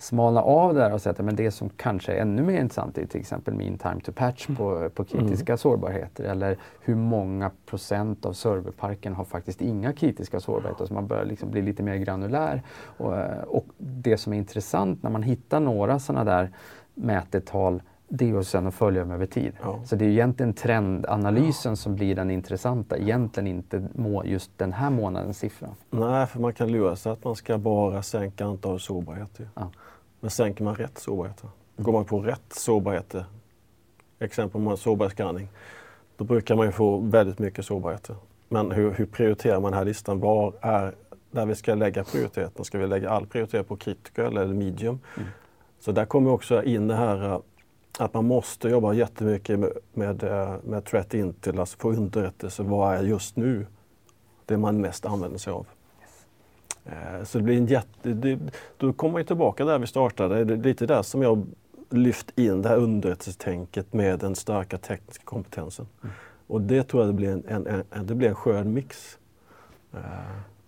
smalna 0.00 0.42
av 0.42 0.74
det 0.74 0.80
där 0.80 0.92
och 0.92 1.02
säga 1.02 1.10
att 1.10 1.24
men 1.24 1.36
det 1.36 1.50
som 1.50 1.68
kanske 1.68 2.12
är 2.12 2.20
ännu 2.20 2.42
mer 2.42 2.60
intressant 2.60 2.98
är 2.98 3.06
till 3.06 3.20
exempel 3.20 3.54
mean 3.54 3.78
time 3.78 4.00
to 4.00 4.12
patch 4.12 4.46
på, 4.46 4.90
på 4.94 5.04
kritiska 5.04 5.52
mm. 5.52 5.58
sårbarheter. 5.58 6.24
Eller 6.24 6.56
hur 6.80 6.94
många 6.94 7.50
procent 7.66 8.26
av 8.26 8.32
serverparken 8.32 9.14
har 9.14 9.24
faktiskt 9.24 9.60
inga 9.60 9.92
kritiska 9.92 10.40
sårbarheter. 10.40 10.86
Så 10.86 10.94
man 10.94 11.06
börjar 11.06 11.24
liksom 11.24 11.50
bli 11.50 11.62
lite 11.62 11.82
mer 11.82 11.96
granulär. 11.96 12.62
Och, 12.96 13.14
och 13.46 13.66
det 13.78 14.16
som 14.16 14.32
är 14.32 14.36
intressant 14.36 15.02
när 15.02 15.10
man 15.10 15.22
hittar 15.22 15.60
några 15.60 15.98
sådana 15.98 16.24
där 16.24 16.50
mätetal 16.94 17.82
det 18.12 18.30
är 18.30 18.42
sen 18.42 18.66
att 18.66 18.74
följa 18.74 19.00
dem 19.00 19.10
över 19.10 19.26
tid. 19.26 19.52
Ja. 19.62 19.80
Så 19.84 19.96
det 19.96 20.04
är 20.04 20.08
egentligen 20.08 20.52
trendanalysen 20.52 21.72
ja. 21.72 21.76
som 21.76 21.94
blir 21.94 22.14
den 22.14 22.30
intressanta, 22.30 22.98
egentligen 22.98 23.46
inte 23.46 23.88
just 24.24 24.58
den 24.58 24.72
här 24.72 24.90
månadens 24.90 25.38
siffra. 25.38 25.68
Nej, 25.90 26.26
för 26.26 26.40
man 26.40 26.52
kan 26.52 26.72
lura 26.72 26.96
sig 26.96 27.12
att 27.12 27.24
man 27.24 27.36
ska 27.36 27.58
bara 27.58 28.02
sänka 28.02 28.46
antalet 28.46 28.82
sårbarheter. 28.82 29.48
Ja. 29.54 29.70
Men 30.20 30.30
sänker 30.30 30.64
man 30.64 30.74
rätt 30.74 30.98
sårbarheter, 30.98 31.48
går 31.76 31.92
man 31.92 32.04
på 32.04 32.20
rätt 32.20 32.52
sårbarheter, 32.52 33.24
exempel 34.18 34.60
man 34.60 34.76
sårbarhetsskanning, 34.76 35.48
då 36.16 36.24
brukar 36.24 36.56
man 36.56 36.66
ju 36.66 36.72
få 36.72 36.98
väldigt 36.98 37.38
mycket 37.38 37.64
sårbarheter. 37.64 38.16
Men 38.48 38.70
hur, 38.70 38.90
hur 38.90 39.06
prioriterar 39.06 39.60
man 39.60 39.70
den 39.70 39.78
här 39.78 39.84
listan? 39.84 40.20
Var 40.20 40.54
är 40.60 40.94
där 41.30 41.46
vi 41.46 41.54
ska 41.54 41.74
lägga 41.74 42.04
prioriteten? 42.04 42.64
Ska 42.64 42.78
vi 42.78 42.86
lägga 42.86 43.10
all 43.10 43.26
prioritet 43.26 43.68
på 43.68 43.76
critical 43.76 44.36
eller 44.36 44.54
medium? 44.54 44.98
Mm. 45.16 45.28
Så 45.80 45.92
där 45.92 46.04
kommer 46.04 46.30
också 46.30 46.62
in 46.62 46.88
det 46.88 46.94
här 46.94 47.40
att 47.98 48.14
man 48.14 48.24
måste 48.24 48.68
jobba 48.68 48.92
jättemycket 48.92 49.58
med, 49.58 49.72
med, 49.92 50.22
eh, 50.22 50.54
med 50.64 50.84
threat 50.84 51.14
intel, 51.14 51.58
alltså 51.58 51.78
få 51.78 51.90
underrättelse. 51.90 52.62
Vad 52.62 52.94
är 52.94 53.02
just 53.02 53.36
nu 53.36 53.66
det 54.46 54.58
man 54.58 54.80
mest 54.80 55.06
använder 55.06 55.38
sig 55.38 55.52
av? 55.52 55.66
Eh, 56.86 57.24
så 57.24 57.38
det 57.38 57.44
blir 57.44 57.56
en 57.56 57.66
jätte... 57.66 58.08
Det, 58.08 58.38
då 58.76 58.92
kommer 58.92 59.12
man 59.12 59.24
tillbaka 59.24 59.64
där 59.64 59.78
vi 59.78 59.86
startade. 59.86 60.44
Det 60.44 60.54
är 60.54 60.58
lite 60.58 60.86
där 60.86 61.02
som 61.02 61.22
jag 61.22 61.46
lyft 61.90 62.38
in 62.38 62.62
det 62.62 62.68
här 62.68 62.76
underrättelsetänket 62.76 63.92
med 63.92 64.18
den 64.18 64.34
starka 64.34 64.78
tekniska 64.78 65.24
kompetensen. 65.24 65.86
Mm. 66.02 66.14
Och 66.46 66.60
det 66.60 66.82
tror 66.82 67.02
jag 67.02 67.08
det 67.08 67.16
blir 67.16 67.32
en, 67.32 67.66
en, 67.66 67.84
en, 67.90 68.06
det 68.06 68.14
blir 68.14 68.28
en 68.28 68.34
skön 68.34 68.74
mix. 68.74 69.18
Eh, 69.94 70.00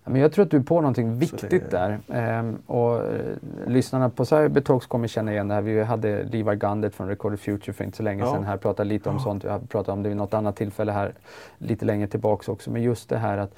men 0.05 0.21
jag 0.21 0.33
tror 0.33 0.45
att 0.45 0.51
du 0.51 0.57
är 0.57 0.61
på 0.61 0.81
någonting 0.81 1.17
viktigt 1.19 1.49
det... 1.49 1.71
där. 1.71 1.99
Ehm, 2.07 2.57
och 2.65 3.05
eh, 3.05 3.35
lyssnarna 3.67 4.09
på 4.09 4.25
Cybertalks 4.25 4.85
kommer 4.85 5.07
känna 5.07 5.31
igen 5.31 5.47
det 5.47 5.53
här. 5.53 5.61
Vi 5.61 5.83
hade 5.83 6.23
Levi 6.23 6.55
Gundert 6.55 6.93
från 6.93 7.07
Recorded 7.07 7.39
Future 7.39 7.73
för 7.73 7.83
inte 7.83 7.97
så 7.97 8.03
länge 8.03 8.23
ja. 8.23 8.33
sedan 8.33 8.43
här 8.43 8.57
pratade 8.57 8.89
lite 8.89 9.09
om 9.09 9.15
ja. 9.15 9.21
sånt. 9.21 9.45
Vi 9.45 9.49
har 9.49 9.59
pratat 9.59 9.93
om 9.93 10.03
det 10.03 10.09
vid 10.09 10.17
något 10.17 10.33
annat 10.33 10.55
tillfälle 10.55 10.91
här 10.91 11.13
lite 11.57 11.85
längre 11.85 12.07
tillbaks 12.07 12.47
också. 12.47 12.71
Men 12.71 12.81
just 12.81 13.09
det 13.09 13.17
här 13.17 13.37
att 13.37 13.55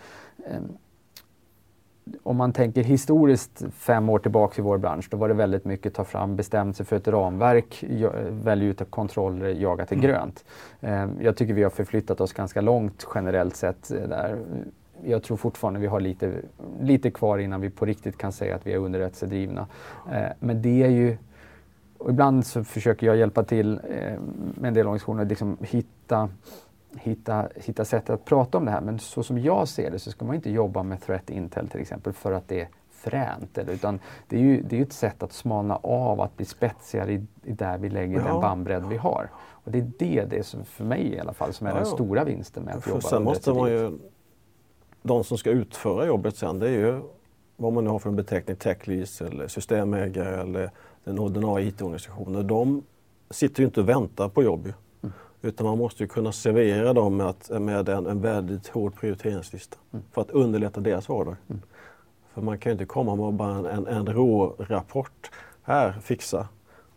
eh, 0.47 0.59
om 2.23 2.37
man 2.37 2.53
tänker 2.53 2.83
historiskt 2.83 3.63
fem 3.73 4.09
år 4.09 4.19
tillbaks 4.19 4.59
i 4.59 4.61
vår 4.61 4.77
bransch, 4.77 5.07
då 5.11 5.17
var 5.17 5.27
det 5.27 5.33
väldigt 5.33 5.65
mycket 5.65 5.93
ta 5.93 6.03
fram, 6.03 6.35
bestämma 6.35 6.73
sig 6.73 6.85
för 6.85 6.95
ett 6.95 7.07
ramverk, 7.07 7.83
välja 8.29 8.67
ut 8.67 8.91
kontroller, 8.91 9.49
jaga 9.49 9.85
till 9.85 9.97
mm. 9.97 10.09
grönt. 10.09 10.45
Eh, 10.79 11.07
jag 11.21 11.37
tycker 11.37 11.53
vi 11.53 11.63
har 11.63 11.69
förflyttat 11.69 12.21
oss 12.21 12.33
ganska 12.33 12.61
långt 12.61 13.07
generellt 13.15 13.55
sett 13.55 13.91
eh, 13.91 13.97
där 13.97 14.37
jag 15.03 15.23
tror 15.23 15.37
fortfarande 15.37 15.79
vi 15.79 15.87
har 15.87 15.99
lite, 15.99 16.31
lite 16.81 17.11
kvar 17.11 17.37
innan 17.37 17.61
vi 17.61 17.69
på 17.69 17.85
riktigt 17.85 18.17
kan 18.17 18.31
säga 18.31 18.55
att 18.55 18.67
vi 18.67 18.73
är 18.73 18.77
underrättelsedrivna. 18.77 19.67
Eh, 20.11 20.27
men 20.39 20.61
det 20.61 20.83
är 20.83 20.89
ju 20.89 21.17
och 21.97 22.09
ibland 22.09 22.45
så 22.45 22.63
försöker 22.63 23.07
jag 23.07 23.15
hjälpa 23.15 23.43
till 23.43 23.79
eh, 23.89 24.19
med 24.55 24.67
en 24.67 24.73
del 24.73 24.87
organisationer 24.87 25.23
att 25.23 25.29
liksom 25.29 25.57
hitta, 25.61 26.29
hitta, 26.97 27.49
hitta 27.55 27.85
sätt 27.85 28.09
att 28.09 28.25
prata 28.25 28.57
om 28.57 28.65
det 28.65 28.71
här. 28.71 28.81
Men 28.81 28.99
så 28.99 29.23
som 29.23 29.37
jag 29.37 29.67
ser 29.67 29.91
det 29.91 29.99
så 29.99 30.11
ska 30.11 30.25
man 30.25 30.35
inte 30.35 30.49
jobba 30.49 30.83
med 30.83 31.01
threat 31.01 31.29
intel 31.29 31.67
till 31.67 31.81
exempel 31.81 32.13
för 32.13 32.31
att 32.31 32.47
det 32.47 32.61
är 32.61 32.69
fränt. 32.91 33.57
Eller, 33.57 33.73
utan 33.73 33.99
det 34.27 34.35
är 34.35 34.41
ju 34.41 34.61
det 34.61 34.77
är 34.77 34.81
ett 34.81 34.93
sätt 34.93 35.23
att 35.23 35.33
smalna 35.33 35.75
av, 35.75 36.21
att 36.21 36.37
bli 36.37 36.45
spetsigare 36.45 37.13
i, 37.13 37.23
i 37.43 37.51
där 37.51 37.77
vi 37.77 37.89
lägger 37.89 38.17
ja. 38.17 38.23
den 38.23 38.41
bandbredd 38.41 38.85
vi 38.89 38.97
har. 38.97 39.29
Och 39.35 39.71
det 39.71 39.77
är 39.77 39.91
det, 39.99 40.25
det 40.29 40.43
som 40.43 40.65
för 40.65 40.83
mig 40.83 41.13
i 41.13 41.19
alla 41.19 41.33
fall, 41.33 41.53
som 41.53 41.67
är 41.67 41.71
ja, 41.71 41.77
den 41.77 41.85
stora 41.85 42.23
vinsten 42.23 42.63
med 42.63 42.75
att 42.75 42.83
för 42.83 42.89
jobba 42.89 43.01
Sen 43.01 43.23
måste 43.23 43.53
man 43.53 43.69
ju 43.69 43.99
de 45.01 45.23
som 45.23 45.37
ska 45.37 45.49
utföra 45.49 46.05
jobbet 46.05 46.37
sen 46.37 46.59
det 46.59 46.67
är 46.67 46.71
ju 46.71 47.01
vad 47.57 47.73
man 47.73 47.83
nu 47.83 47.89
har 47.89 47.99
för 47.99 48.09
en 48.09 48.15
beteckning, 48.15 48.55
techlease 48.55 49.27
eller 49.27 49.47
systemägare 49.47 50.41
eller 50.41 50.71
den 51.03 51.19
ordinarie 51.19 51.67
IT-organisationen. 51.67 52.47
De 52.47 52.83
sitter 53.29 53.59
ju 53.59 53.65
inte 53.65 53.79
och 53.81 53.89
väntar 53.89 54.29
på 54.29 54.43
jobb. 54.43 54.73
Utan 55.45 55.65
man 55.65 55.77
måste 55.77 56.03
ju 56.03 56.07
kunna 56.07 56.31
servera 56.31 56.93
dem 56.93 57.17
med, 57.17 57.27
att, 57.27 57.49
med 57.61 57.89
en, 57.89 58.05
en 58.05 58.21
väldigt 58.21 58.67
hård 58.67 58.95
prioriteringslista 58.95 59.77
mm. 59.93 60.05
för 60.11 60.21
att 60.21 60.29
underlätta 60.29 60.81
deras 60.81 61.09
vardag. 61.09 61.35
Mm. 61.47 61.61
För 62.33 62.41
man 62.41 62.57
kan 62.57 62.69
ju 62.69 62.71
inte 62.71 62.85
komma 62.85 63.15
med 63.15 63.33
bara 63.33 63.55
en, 63.55 63.65
en, 63.65 63.87
en 63.87 64.05
rå 64.05 64.55
rapport. 64.59 65.31
Här, 65.63 65.91
fixa. 66.01 66.47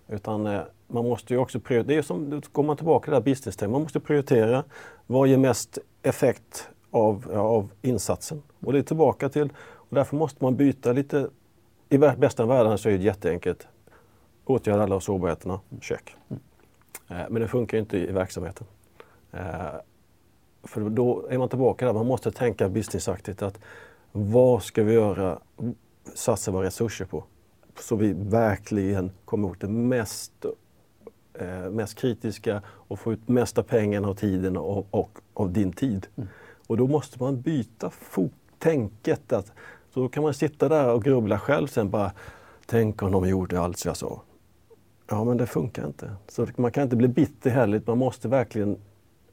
Utan 0.09 0.47
eh, 0.47 0.61
man 0.87 1.05
måste 1.05 1.35
ju 1.35 1.39
också 1.39 1.61
prioritera. 1.61 1.95
Det 1.95 1.99
är 1.99 2.03
som, 2.03 2.43
går 2.53 2.63
man 2.63 2.77
tillbaka 2.77 3.05
till 3.05 3.11
det 3.11 3.17
här 3.17 3.25
business 3.25 3.59
-time. 3.59 3.69
Man 3.69 3.83
måste 3.83 4.01
prioritera. 4.01 4.65
Vad 5.07 5.29
ger 5.29 5.39
mest 5.39 5.79
effekt 6.03 6.69
av, 6.91 7.31
av 7.35 7.71
insatsen. 7.83 8.43
Och 8.61 8.73
det 8.73 8.79
är 8.79 8.83
tillbaka 8.83 9.29
till, 9.29 9.53
och 9.59 9.95
därför 9.95 10.17
måste 10.17 10.45
man 10.45 10.57
byta 10.57 10.93
lite. 10.93 11.29
I 11.89 11.99
bästa 11.99 12.47
världen 12.47 12.79
så 12.79 12.89
är 12.89 12.99
det 12.99 13.05
jätteenkelt. 13.05 13.67
Åtgärda 14.45 14.83
alla 14.83 15.01
sårbarheterna, 15.01 15.61
check. 15.81 16.15
Mm. 16.29 16.43
Eh, 17.09 17.25
men 17.31 17.43
det 17.43 17.49
funkar 17.49 17.79
inte 17.79 17.99
i 17.99 18.13
verksamheten. 18.13 18.67
Eh, 19.33 19.75
för 20.63 20.81
då 20.81 21.27
är 21.31 21.39
man 21.39 21.49
tillbaka 21.49 21.87
där, 21.87 21.93
man 21.93 22.07
måste 22.07 22.31
tänka 22.31 22.69
businessaktigt 22.69 23.43
att 23.43 23.61
vad 24.13 24.63
ska 24.63 24.83
vi 24.83 24.93
göra, 24.93 25.39
satsa 26.15 26.51
våra 26.51 26.67
resurser 26.67 27.05
på? 27.05 27.25
Så 27.81 27.97
vi 27.97 28.13
verkligen 28.13 29.11
kommer 29.25 29.49
åt 29.49 29.61
det 29.61 29.69
mest, 29.69 30.33
eh, 31.35 31.71
mest 31.71 31.95
kritiska 31.95 32.63
och 32.67 32.99
få 32.99 33.13
ut 33.13 33.29
mesta 33.29 33.63
pengarna 33.63 34.09
och 34.09 34.19
tiden 34.19 34.57
och, 34.57 34.87
och, 34.91 35.19
och 35.35 35.51
din 35.51 35.73
tid. 35.73 36.07
Mm. 36.17 36.29
Och 36.67 36.77
då 36.77 36.87
måste 36.87 37.23
man 37.23 37.41
byta 37.41 37.91
tänket. 38.59 39.33
Att, 39.33 39.53
så 39.95 40.01
då 40.01 40.09
kan 40.09 40.23
man 40.23 40.35
sitta 40.35 40.69
där 40.69 40.93
och 40.93 41.05
grubbla 41.05 41.39
själv 41.39 41.67
sen 41.67 41.91
bara, 41.91 42.13
tänk 42.67 43.03
om 43.03 43.13
de 43.13 43.29
gjorde 43.29 43.61
allt 43.61 43.85
jag 43.85 43.97
sa. 43.97 44.23
Ja, 45.11 45.25
men 45.25 45.37
det 45.37 45.47
funkar 45.47 45.87
inte. 45.87 46.11
Så 46.29 46.47
man 46.57 46.71
kan 46.71 46.83
inte 46.83 46.97
bli 46.97 47.09
bitter 47.09 47.51
heller. 47.51 47.83
Man 47.87 47.99
måste 47.99 48.29
verkligen 48.29 48.79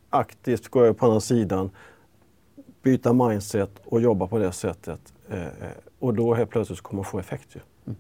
aktivt 0.09 0.67
gå 0.67 0.81
över 0.81 0.93
på 0.93 1.05
andra 1.05 1.19
sidan, 1.19 1.69
byta 2.81 3.13
mindset 3.13 3.71
och 3.85 4.01
jobba 4.01 4.27
på 4.27 4.38
det 4.38 4.51
sättet. 4.51 5.13
Eh, 5.29 5.43
eh, 5.43 5.51
och 5.99 6.13
då 6.13 6.33
helt 6.33 6.49
plötsligt 6.49 6.81
kommer 6.81 6.97
man 6.97 7.11
få 7.11 7.19
effekt. 7.19 7.55
Ju. 7.55 7.59
Mm. 7.85 7.97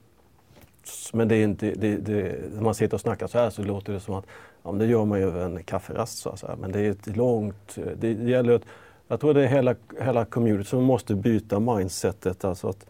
Men 1.13 1.27
det 1.27 1.35
är 1.35 1.43
inte, 1.43 1.71
det, 1.71 1.97
det, 1.97 2.53
när 2.53 2.61
man 2.61 2.75
sitter 2.75 2.93
och 2.93 3.01
snackar 3.01 3.27
så 3.27 3.37
här 3.37 3.49
så 3.49 3.63
låter 3.63 3.93
det 3.93 3.99
som 3.99 4.15
att 4.15 4.25
ja, 4.63 4.71
det 4.71 4.85
gör 4.85 5.05
man 5.05 5.19
ju 5.19 5.25
över 5.25 5.45
en 5.45 5.63
kafferast. 5.63 6.17
Så 6.17 6.47
här. 6.47 6.55
Men 6.55 6.71
det 6.71 6.79
är 6.79 6.91
ett 6.91 7.07
långt... 7.07 7.77
Det 7.97 8.11
gäller 8.11 8.53
att 8.53 8.63
jag 9.07 9.19
tror 9.19 9.33
det 9.33 9.43
är 9.43 9.47
hela, 9.47 9.75
hela 9.99 10.25
community 10.25 10.69
som 10.69 10.83
måste 10.83 11.15
byta 11.15 11.59
mindsetet. 11.59 12.45
Alltså 12.45 12.67
att, 12.69 12.85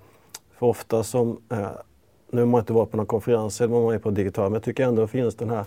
för 0.57 0.65
ofta 0.65 1.03
som, 1.03 1.41
eh, 1.49 1.69
nu 2.29 2.41
har 2.41 2.45
man 2.45 2.59
inte 2.59 2.73
varit 2.73 2.91
på 2.91 2.97
någon 2.97 3.05
konferens 3.05 3.61
eller 3.61 3.81
man 3.81 3.93
är 3.93 3.99
på 3.99 4.11
digital, 4.11 4.43
men 4.43 4.53
jag 4.53 4.63
tycker 4.63 4.83
ändå 4.83 5.01
det 5.01 5.07
finns 5.07 5.35
den 5.35 5.49
här, 5.49 5.65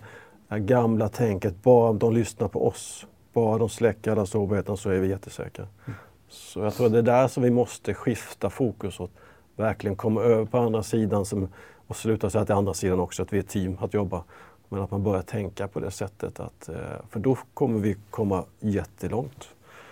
här 0.48 0.58
gamla 0.58 1.08
tänket, 1.08 1.62
bara 1.62 1.92
de 1.92 2.14
lyssnar 2.14 2.48
på 2.48 2.68
oss, 2.68 3.06
bara 3.32 3.58
de 3.58 3.68
släcker 3.68 4.12
alla 4.12 4.26
sårbarheterna 4.26 4.76
så 4.76 4.90
är 4.90 4.98
vi 4.98 5.08
jättesäkra. 5.08 5.66
Mm. 5.86 5.98
Så 6.28 6.60
jag 6.60 6.74
tror 6.74 6.88
det 6.88 6.98
är 6.98 7.02
där 7.02 7.28
som 7.28 7.42
vi 7.42 7.50
måste 7.50 7.94
skifta 7.94 8.50
fokus 8.50 9.00
och 9.00 9.10
verkligen 9.56 9.96
komma 9.96 10.22
över 10.22 10.44
på 10.44 10.58
andra 10.58 10.82
sidan 10.82 11.24
som 11.24 11.48
och 11.88 11.96
sluta 11.96 12.30
säga 12.30 12.44
till 12.44 12.54
andra 12.54 12.74
sidan 12.74 13.00
också 13.00 13.22
att 13.22 13.32
vi 13.32 13.36
är 13.36 13.42
ett 13.42 13.48
team 13.48 13.76
att 13.80 13.94
jobba. 13.94 14.24
Men 14.68 14.82
att 14.82 14.90
man 14.90 15.02
börjar 15.02 15.22
tänka 15.22 15.68
på 15.68 15.80
det 15.80 15.90
sättet. 15.90 16.40
Att, 16.40 16.68
eh, 16.68 16.76
för 17.10 17.20
då 17.20 17.38
kommer 17.54 17.80
vi 17.80 17.96
komma 18.10 18.44
jättelångt. 18.60 19.48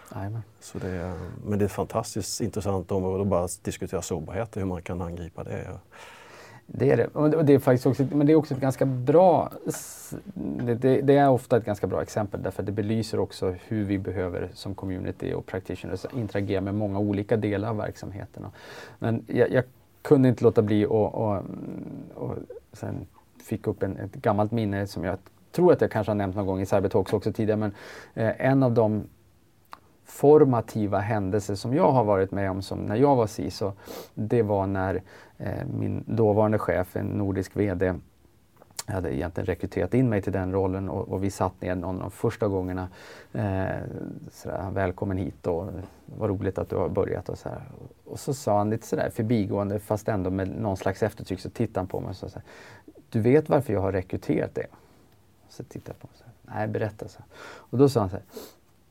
Amen. 0.08 0.42
Så 0.60 0.78
det 0.78 0.88
är, 0.88 1.18
men 1.46 1.58
det 1.58 1.64
är 1.64 1.66
ett 1.66 1.72
fantastiskt 1.72 2.40
intressant 2.40 2.92
område 2.92 3.22
att 3.22 3.28
bara 3.28 3.48
diskutera 3.62 4.02
sårbarhet 4.02 4.56
och 4.56 4.60
hur 4.60 4.68
man 4.68 4.82
kan 4.82 5.02
angripa 5.02 5.44
det. 5.44 5.78
Det 6.66 6.90
är 6.90 6.96
det. 6.96 7.06
Och 7.06 7.44
det 7.44 7.54
är 7.54 7.58
faktiskt 7.58 7.86
också, 7.86 8.06
men 8.12 8.26
det 8.26 8.32
är 8.32 8.36
också 8.36 8.54
ett 8.54 8.60
ganska 8.60 8.86
bra, 8.86 9.50
det, 10.34 10.74
det, 11.02 11.16
är 11.16 11.28
ofta 11.28 11.56
ett 11.56 11.64
ganska 11.64 11.86
bra 11.86 12.02
exempel 12.02 12.42
därför 12.42 12.62
att 12.62 12.66
det 12.66 12.72
belyser 12.72 13.20
också 13.20 13.54
hur 13.66 13.84
vi 13.84 13.98
behöver 13.98 14.50
som 14.54 14.74
community 14.74 15.32
och 15.32 15.46
practitioners 15.46 16.06
interagera 16.14 16.60
med 16.60 16.74
många 16.74 16.98
olika 16.98 17.36
delar 17.36 17.68
av 17.68 17.76
verksamheten. 17.76 18.46
Men 18.98 19.24
jag, 19.26 19.50
jag 19.50 19.64
kunde 20.02 20.28
inte 20.28 20.44
låta 20.44 20.62
bli 20.62 20.86
och, 20.86 21.14
och, 21.14 21.42
och 22.14 22.34
sen 22.72 23.06
fick 23.44 23.66
upp 23.66 23.82
en, 23.82 23.96
ett 23.96 24.14
gammalt 24.14 24.52
minne 24.52 24.86
som 24.86 25.04
jag 25.04 25.18
tror 25.52 25.72
att 25.72 25.80
jag 25.80 25.90
kanske 25.90 26.10
har 26.10 26.16
nämnt 26.16 26.36
någon 26.36 26.46
gång 26.46 26.60
i 26.60 26.66
Cybertalks 26.66 27.12
också 27.12 27.32
tidigare 27.32 27.58
men 27.58 27.72
eh, 28.14 28.46
en 28.46 28.62
av 28.62 28.72
de 28.72 29.04
formativa 30.04 30.98
händelser 30.98 31.54
som 31.54 31.74
jag 31.74 31.92
har 31.92 32.04
varit 32.04 32.30
med 32.30 32.50
om 32.50 32.62
som 32.62 32.78
när 32.78 32.96
jag 32.96 33.16
var 33.16 33.26
CISO, 33.26 33.72
det 34.14 34.42
var 34.42 34.66
när 34.66 34.94
eh, 34.94 35.00
Eh, 35.38 35.66
min 35.66 36.04
dåvarande 36.06 36.58
chef, 36.58 36.96
en 36.96 37.06
nordisk 37.06 37.56
VD, 37.56 37.94
hade 38.86 39.14
egentligen 39.14 39.46
rekryterat 39.46 39.94
in 39.94 40.08
mig 40.08 40.22
till 40.22 40.32
den 40.32 40.52
rollen 40.52 40.88
och, 40.88 41.08
och 41.08 41.24
vi 41.24 41.30
satt 41.30 41.60
ner 41.60 41.74
någon 41.74 41.94
av 41.96 42.00
de 42.00 42.10
första 42.10 42.48
gångerna. 42.48 42.88
Eh, 43.32 43.66
sådär, 44.30 44.70
välkommen 44.70 45.16
hit 45.16 45.46
och 45.46 45.70
vad 46.06 46.30
roligt 46.30 46.58
att 46.58 46.68
du 46.68 46.76
har 46.76 46.88
börjat 46.88 47.28
och 47.28 47.38
så 47.38 47.48
här. 47.48 47.62
Och 48.04 48.20
så 48.20 48.34
sa 48.34 48.58
han 48.58 48.70
lite 48.70 48.86
sådär 48.86 49.10
förbigående 49.10 49.78
fast 49.78 50.08
ändå 50.08 50.30
med 50.30 50.48
någon 50.48 50.76
slags 50.76 51.02
eftertryck 51.02 51.40
så 51.40 51.50
tittade 51.50 51.80
han 51.80 51.86
på 51.86 52.00
mig 52.00 52.10
och 52.10 52.16
sa 52.16 52.28
så 52.28 52.38
här, 52.38 52.44
Du 53.10 53.20
vet 53.20 53.48
varför 53.48 53.72
jag 53.72 53.80
har 53.80 53.92
rekryterat 53.92 54.54
dig? 54.54 54.66
Så 55.48 55.64
tittade 55.64 55.90
jag 55.90 55.98
på 55.98 56.06
honom 56.06 56.14
och 56.14 56.46
sa, 56.46 56.54
Nej 56.54 56.68
berätta. 56.68 57.08
Så. 57.08 57.20
Och 57.44 57.78
då 57.78 57.88
sa 57.88 58.00
han 58.00 58.10
så 58.10 58.16
här, 58.16 58.24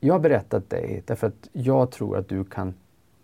jag 0.00 0.14
har 0.14 0.20
berättat 0.20 0.70
dig 0.70 1.02
därför 1.06 1.26
att 1.26 1.48
jag 1.52 1.90
tror 1.90 2.16
att 2.16 2.28
du 2.28 2.44
kan, 2.44 2.74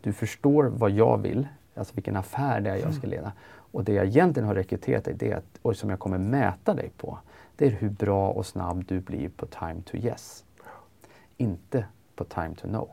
du 0.00 0.12
förstår 0.12 0.64
vad 0.64 0.90
jag 0.90 1.18
vill, 1.18 1.48
alltså 1.74 1.94
vilken 1.94 2.16
affär 2.16 2.60
det 2.60 2.70
är 2.70 2.76
jag 2.76 2.94
ska 2.94 3.06
mm. 3.06 3.10
leda. 3.10 3.32
Och 3.54 3.84
det 3.84 3.92
jag 3.92 4.06
egentligen 4.06 4.46
har 4.46 4.54
rekryterat 4.54 5.04
dig, 5.04 5.14
det 5.14 5.32
att, 5.32 5.58
och 5.62 5.76
som 5.76 5.90
jag 5.90 5.98
kommer 5.98 6.18
mäta 6.18 6.74
dig 6.74 6.90
på, 6.96 7.18
det 7.56 7.66
är 7.66 7.70
hur 7.70 7.90
bra 7.90 8.30
och 8.30 8.46
snabb 8.46 8.84
du 8.84 9.00
blir 9.00 9.28
på 9.28 9.46
time 9.46 9.82
to 9.84 9.96
yes. 9.96 10.44
Inte 11.36 11.84
på 12.16 12.24
time 12.24 12.54
to 12.54 12.68
no. 12.68 12.88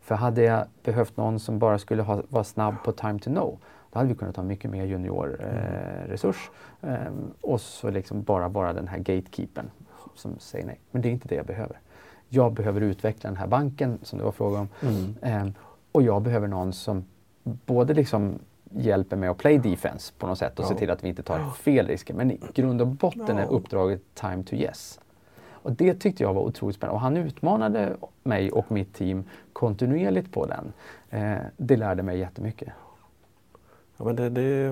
För 0.00 0.14
hade 0.14 0.42
jag 0.42 0.66
behövt 0.82 1.16
någon 1.16 1.40
som 1.40 1.58
bara 1.58 1.78
skulle 1.78 2.02
ha, 2.02 2.22
vara 2.28 2.44
snabb 2.44 2.74
på 2.84 2.92
time 2.92 3.18
to 3.18 3.30
no, 3.30 3.58
då 3.92 3.98
hade 3.98 4.08
vi 4.08 4.14
kunnat 4.14 4.36
ha 4.36 4.42
mycket 4.42 4.70
mer 4.70 4.84
juniorresurs 4.84 6.50
eh, 6.82 6.94
eh, 6.94 7.12
och 7.40 7.60
så 7.60 7.90
liksom 7.90 8.22
bara 8.22 8.48
vara 8.48 8.72
den 8.72 8.88
här 8.88 8.98
gatekeepern 8.98 9.70
som 10.14 10.38
säger 10.38 10.66
nej. 10.66 10.80
Men 10.90 11.02
det 11.02 11.08
är 11.08 11.10
inte 11.10 11.28
det 11.28 11.34
jag 11.34 11.46
behöver 11.46 11.80
jag 12.34 12.52
behöver 12.52 12.80
utveckla 12.80 13.30
den 13.30 13.36
här 13.36 13.46
banken 13.46 13.98
som 14.02 14.18
det 14.18 14.24
var 14.24 14.32
fråga 14.32 14.58
om. 14.58 14.68
Mm. 14.82 15.14
Eh, 15.22 15.52
och 15.92 16.02
jag 16.02 16.22
behöver 16.22 16.48
någon 16.48 16.72
som 16.72 17.04
både 17.44 17.94
liksom 17.94 18.38
hjälper 18.70 19.16
mig 19.16 19.28
att 19.28 19.38
play 19.38 19.58
defense 19.58 20.12
på 20.18 20.26
något 20.26 20.38
sätt 20.38 20.58
och 20.58 20.64
ja. 20.64 20.68
se 20.68 20.74
till 20.74 20.90
att 20.90 21.04
vi 21.04 21.08
inte 21.08 21.22
tar 21.22 21.50
fel 21.50 21.86
risker. 21.86 22.14
Men 22.14 22.30
i 22.30 22.40
grund 22.54 22.80
och 22.80 22.86
botten 22.86 23.38
är 23.38 23.46
uppdraget 23.46 24.02
time 24.14 24.42
to 24.42 24.54
yes. 24.54 25.00
Och 25.64 25.72
det 25.72 25.94
tyckte 25.94 26.22
jag 26.22 26.34
var 26.34 26.42
otroligt 26.42 26.76
spännande 26.76 26.94
och 26.94 27.00
han 27.00 27.16
utmanade 27.16 27.96
mig 28.22 28.52
och 28.52 28.72
mitt 28.72 28.94
team 28.94 29.24
kontinuerligt 29.52 30.32
på 30.32 30.46
den. 30.46 30.72
Eh, 31.10 31.38
det 31.56 31.76
lärde 31.76 32.02
mig 32.02 32.18
jättemycket. 32.18 32.68
Ja, 33.96 34.04
men 34.04 34.16
det, 34.16 34.30
det, 34.30 34.62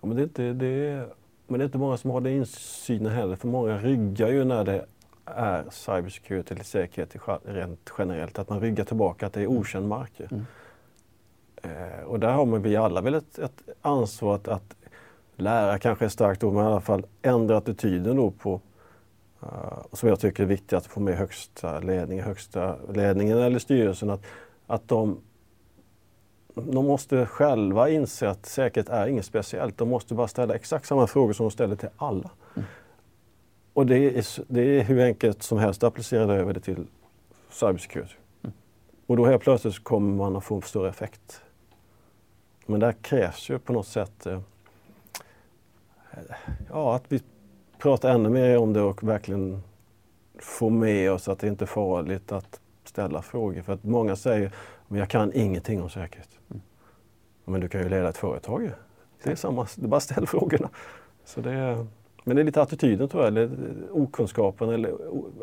ja, 0.00 0.06
men 0.06 0.16
det, 0.16 0.26
det, 0.26 0.52
det, 0.52 1.04
men 1.46 1.58
det 1.58 1.62
är 1.62 1.66
inte 1.66 1.78
många 1.78 1.96
som 1.96 2.10
har 2.10 2.20
den 2.20 2.32
insynen 2.32 3.12
heller 3.12 3.36
för 3.36 3.48
många 3.48 3.78
ryggar 3.78 4.28
ju 4.28 4.44
när 4.44 4.64
det 4.64 4.86
är 5.24 5.64
cybersecurity 5.70 6.54
eller 6.54 6.64
säkerhet 6.64 7.16
rent 7.44 7.90
generellt. 7.98 8.38
Att 8.38 8.48
man 8.48 8.60
ryggar 8.60 8.84
tillbaka, 8.84 9.26
att 9.26 9.32
det 9.32 9.40
är 9.40 9.44
mm. 9.44 9.58
okänd 9.58 9.88
mark. 9.88 10.20
Mm. 10.20 10.46
Eh, 11.66 12.04
och 12.04 12.20
där 12.20 12.32
har 12.32 12.46
man, 12.46 12.62
vi 12.62 12.76
alla 12.76 13.00
väl 13.00 13.14
ett, 13.14 13.38
ett 13.38 13.62
ansvar 13.82 14.34
att, 14.34 14.48
att 14.48 14.76
lära 15.36 15.78
kanske 15.78 16.04
är 16.04 16.08
starkt 16.08 16.44
ord, 16.44 16.54
men 16.54 16.64
i 16.64 16.66
alla 16.66 16.80
fall 16.80 17.06
ändra 17.22 17.56
attityden 17.56 18.16
då 18.16 18.30
på 18.30 18.60
uh, 19.42 19.48
som 19.92 20.08
jag 20.08 20.20
tycker 20.20 20.42
är 20.42 20.46
viktigt 20.46 20.72
att 20.72 20.86
få 20.86 21.00
med 21.00 21.16
högsta 21.16 21.80
ledningen, 21.80 22.24
högsta 22.24 22.76
ledningen 22.94 23.38
eller 23.38 23.58
styrelsen 23.58 24.10
att, 24.10 24.22
att 24.66 24.88
de 24.88 25.20
de 26.64 26.86
måste 26.86 27.26
själva 27.26 27.88
inse 27.88 28.28
att 28.28 28.46
säkerhet 28.46 28.88
är 28.88 29.06
inget 29.06 29.24
speciellt. 29.24 29.78
De 29.78 29.88
måste 29.88 30.14
bara 30.14 30.28
ställa 30.28 30.54
exakt 30.54 30.86
samma 30.86 31.06
frågor 31.06 31.32
som 31.32 31.44
de 31.44 31.50
ställer 31.50 31.76
till 31.76 31.88
alla. 31.96 32.30
Mm. 32.54 32.68
Och 33.72 33.86
det 33.86 33.98
är, 33.98 34.24
det 34.52 34.60
är 34.60 34.82
hur 34.82 35.00
enkelt 35.00 35.42
som 35.42 35.58
helst 35.58 35.82
att 35.82 35.88
applicera 35.88 36.26
det 36.26 36.34
över 36.34 36.54
det 36.54 36.60
till 36.60 36.86
cybersecurity. 37.50 38.14
Mm. 38.42 38.56
Och 39.06 39.16
då 39.16 39.26
helt 39.26 39.42
plötsligt 39.42 39.84
kommer 39.84 40.16
man 40.16 40.36
att 40.36 40.44
få 40.44 40.54
en 40.54 40.62
större 40.62 40.88
effekt. 40.88 41.42
Men 42.66 42.80
där 42.80 42.92
krävs 42.92 43.50
ju 43.50 43.58
på 43.58 43.72
något 43.72 43.86
sätt 43.86 44.26
eh, 44.26 44.40
ja, 46.70 46.94
att 46.96 47.04
vi 47.08 47.22
pratar 47.78 48.10
ännu 48.10 48.28
mer 48.28 48.58
om 48.58 48.72
det 48.72 48.80
och 48.80 49.02
verkligen 49.02 49.62
får 50.38 50.70
med 50.70 51.12
oss 51.12 51.28
att 51.28 51.38
det 51.38 51.48
inte 51.48 51.64
är 51.64 51.66
farligt 51.66 52.32
att 52.32 52.60
ställa 52.84 53.22
frågor. 53.22 53.62
För 53.62 53.72
att 53.72 53.84
många 53.84 54.16
säger 54.16 54.52
att 54.88 54.98
jag 54.98 55.10
kan 55.10 55.32
ingenting 55.34 55.82
om 55.82 55.90
säkerhet. 55.90 56.28
Mm. 56.50 56.62
Men 57.44 57.60
du 57.60 57.68
kan 57.68 57.82
ju 57.82 57.88
leda 57.88 58.08
ett 58.08 58.16
företag. 58.16 58.70
Det 59.22 59.30
är 59.30 59.36
samma, 59.36 59.66
det 59.76 59.86
är 59.86 59.88
bara 59.88 60.00
ställ 60.00 60.26
frågorna. 60.26 60.68
Så 61.24 61.40
det, 61.40 61.86
men 62.24 62.36
det 62.36 62.42
är 62.42 62.44
lite 62.44 62.62
attityden 62.62 63.08
tror 63.08 63.22
jag, 63.22 63.28
eller 63.28 63.50
okunskapen 63.90 64.68
eller 64.68 64.94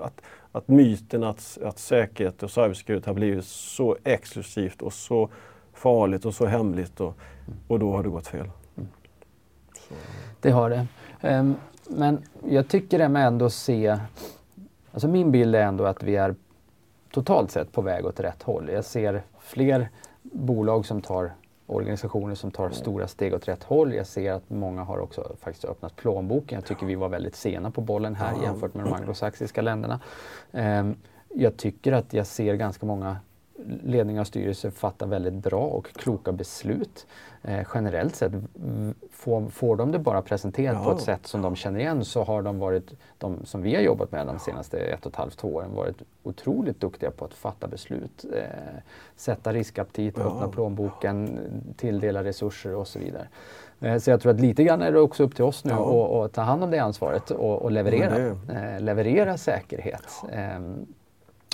att, 0.02 0.22
att 0.52 0.68
myten 0.68 1.24
att, 1.24 1.58
att 1.64 1.80
säkerhet 1.80 2.44
och 2.44 2.52
cybersecurity 2.52 3.08
har 3.08 3.14
blivit 3.14 3.46
så 3.46 3.98
exklusivt 4.04 4.82
och 4.82 4.94
så 4.94 5.30
farligt 5.74 6.26
och 6.26 6.34
så 6.34 6.46
hemligt 6.46 7.02
och, 7.02 7.18
och 7.68 7.80
då 7.80 7.92
har 7.92 8.04
det 8.04 8.10
gått 8.10 8.28
fel. 8.28 8.50
Mm. 8.78 8.90
Det 10.42 10.52
har 10.52 10.70
det. 10.70 10.88
Um, 11.22 11.56
men 11.88 12.24
jag 12.48 12.68
tycker 12.68 13.00
det 13.00 13.10
med 13.10 13.28
ändå 13.28 13.50
se, 13.50 13.98
alltså 14.92 15.08
min 15.08 15.32
bild 15.32 15.56
är 15.56 15.62
ändå 15.62 15.86
att 15.86 16.04
vi 16.04 16.16
är 16.16 16.36
totalt 17.12 17.52
sett 17.52 17.72
på 17.72 17.82
väg 17.82 18.06
åt 18.06 18.20
rätt 18.20 18.44
håll. 18.44 18.70
Jag 18.70 18.86
ser 18.86 19.24
fler 19.40 19.90
bolag 20.22 20.86
som 20.86 21.02
tar 21.02 21.32
organisationer 21.66 22.36
som 22.36 22.52
tar 22.52 22.70
stora 22.70 23.08
steg 23.08 23.34
åt 23.34 23.48
rätt 23.48 23.64
håll. 23.64 23.94
Jag 23.94 24.08
ser 24.08 24.32
att 24.32 24.50
många 24.50 24.84
har 24.84 25.00
också 25.00 25.36
faktiskt 25.40 25.66
öppnat 25.66 25.96
plånboken. 25.96 26.56
Jag 26.56 26.66
tycker 26.66 26.86
vi 26.86 26.96
var 26.96 27.10
väldigt 27.10 27.36
sena 27.36 27.72
på 27.72 27.82
bollen 27.82 28.16
här 28.16 28.34
jämfört 28.44 28.74
med 28.74 28.86
de 28.86 28.94
anglosaxiska 28.94 29.62
länderna. 29.62 30.00
Um, 30.52 30.96
jag 31.30 31.58
tycker 31.58 31.92
att 31.92 32.14
jag 32.14 32.28
ser 32.28 32.56
ganska 32.56 32.86
många 32.86 33.18
ledningar 33.84 34.22
och 34.22 34.28
styrelser 34.28 34.70
fattar 34.72 35.08
väldigt 35.08 35.34
bra 35.34 35.66
och 35.66 35.94
kloka 35.94 36.32
beslut. 36.32 37.08
Eh, 37.42 37.68
generellt 37.74 38.16
sett, 38.16 38.32
får, 39.12 39.50
får 39.50 39.76
de 39.76 39.92
det 39.92 40.00
bara 40.00 40.22
presenterat 40.22 40.78
ja. 40.80 40.84
på 40.84 40.92
ett 40.92 41.02
sätt 41.02 41.28
som 41.28 41.42
de 41.42 41.56
känner 41.56 41.80
igen 41.80 42.06
så 42.06 42.24
har 42.24 42.42
de 42.42 42.60
varit, 42.60 42.94
de 43.18 43.46
som 43.46 43.62
vi 43.62 43.76
har 43.76 43.82
jobbat 43.82 44.12
med 44.12 44.28
de 44.28 44.40
senaste 44.40 44.80
ett 44.80 45.06
och 45.06 45.12
ett 45.12 45.16
halvt, 45.16 45.38
två 45.38 45.48
åren, 45.48 45.76
varit 45.76 45.98
otroligt 46.24 46.80
duktiga 46.80 47.12
på 47.12 47.26
att 47.26 47.34
fatta 47.34 47.68
beslut. 47.68 48.26
Eh, 48.34 48.44
sätta 49.16 49.54
riskaptit, 49.54 50.16
ja. 50.18 50.24
öppna 50.24 50.48
plånboken, 50.48 51.40
tilldela 51.78 52.24
resurser 52.24 52.76
och 52.76 52.88
så 52.88 53.00
vidare. 53.00 53.28
Eh, 53.80 53.98
så 53.98 54.10
jag 54.10 54.22
tror 54.22 54.32
att 54.32 54.40
lite 54.40 54.64
grann 54.64 54.82
är 54.82 54.92
det 54.92 55.00
också 55.00 55.24
upp 55.24 55.36
till 55.36 55.44
oss 55.44 55.64
nu 55.64 55.72
ja. 55.72 56.06
att, 56.06 56.26
att 56.26 56.34
ta 56.34 56.42
hand 56.42 56.64
om 56.64 56.72
det 56.72 56.80
ansvaret 56.80 57.32
och, 57.32 57.62
och 57.62 57.72
leverera, 57.72 58.18
eh, 58.18 58.82
leverera 58.82 59.38
säkerhet. 59.38 60.24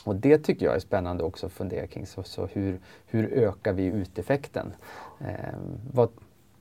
Och 0.06 0.16
det 0.16 0.38
tycker 0.38 0.66
jag 0.66 0.76
är 0.76 0.80
spännande 0.80 1.24
också 1.24 1.46
att 1.46 1.52
fundera 1.52 1.88
kring. 1.88 2.06
Så, 2.06 2.24
så 2.24 2.46
hur, 2.46 2.80
hur 3.06 3.34
ökar 3.34 3.74
vi 3.74 3.86
uteffekten? 3.86 4.74
Eh, 5.20 5.56
vad 5.94 6.10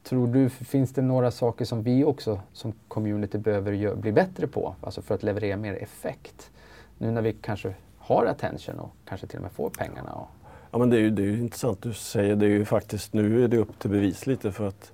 tror 0.02 0.26
du, 0.26 0.48
finns 0.48 0.92
det 0.92 1.02
några 1.02 1.30
saker 1.30 1.64
som 1.64 1.82
vi 1.82 2.04
också 2.04 2.40
som 2.52 2.72
community 2.88 3.38
behöver 3.38 3.72
gör, 3.72 3.94
bli 3.94 4.12
bättre 4.12 4.46
på? 4.46 4.74
Alltså 4.80 5.02
för 5.02 5.14
att 5.14 5.22
leverera 5.22 5.56
mer 5.56 5.74
effekt? 5.74 6.50
Nu 6.98 7.10
när 7.10 7.22
vi 7.22 7.32
kanske 7.32 7.74
har 7.98 8.26
attention 8.26 8.78
och 8.78 8.90
kanske 9.04 9.26
till 9.26 9.36
och 9.36 9.42
med 9.42 9.52
får 9.52 9.70
pengarna. 9.70 10.12
Och... 10.12 10.28
Ja 10.70 10.78
men 10.78 10.90
det 10.90 10.96
är 10.96 11.00
ju, 11.00 11.10
det 11.10 11.22
är 11.22 11.26
ju 11.26 11.40
intressant 11.40 11.82
du 11.82 11.92
säger. 11.92 12.36
Det 12.36 12.46
är 12.46 12.50
ju 12.50 12.64
faktiskt, 12.64 13.12
nu 13.12 13.44
är 13.44 13.48
det 13.48 13.58
upp 13.58 13.78
till 13.78 13.90
bevis 13.90 14.26
lite 14.26 14.52
för 14.52 14.68
att 14.68 14.92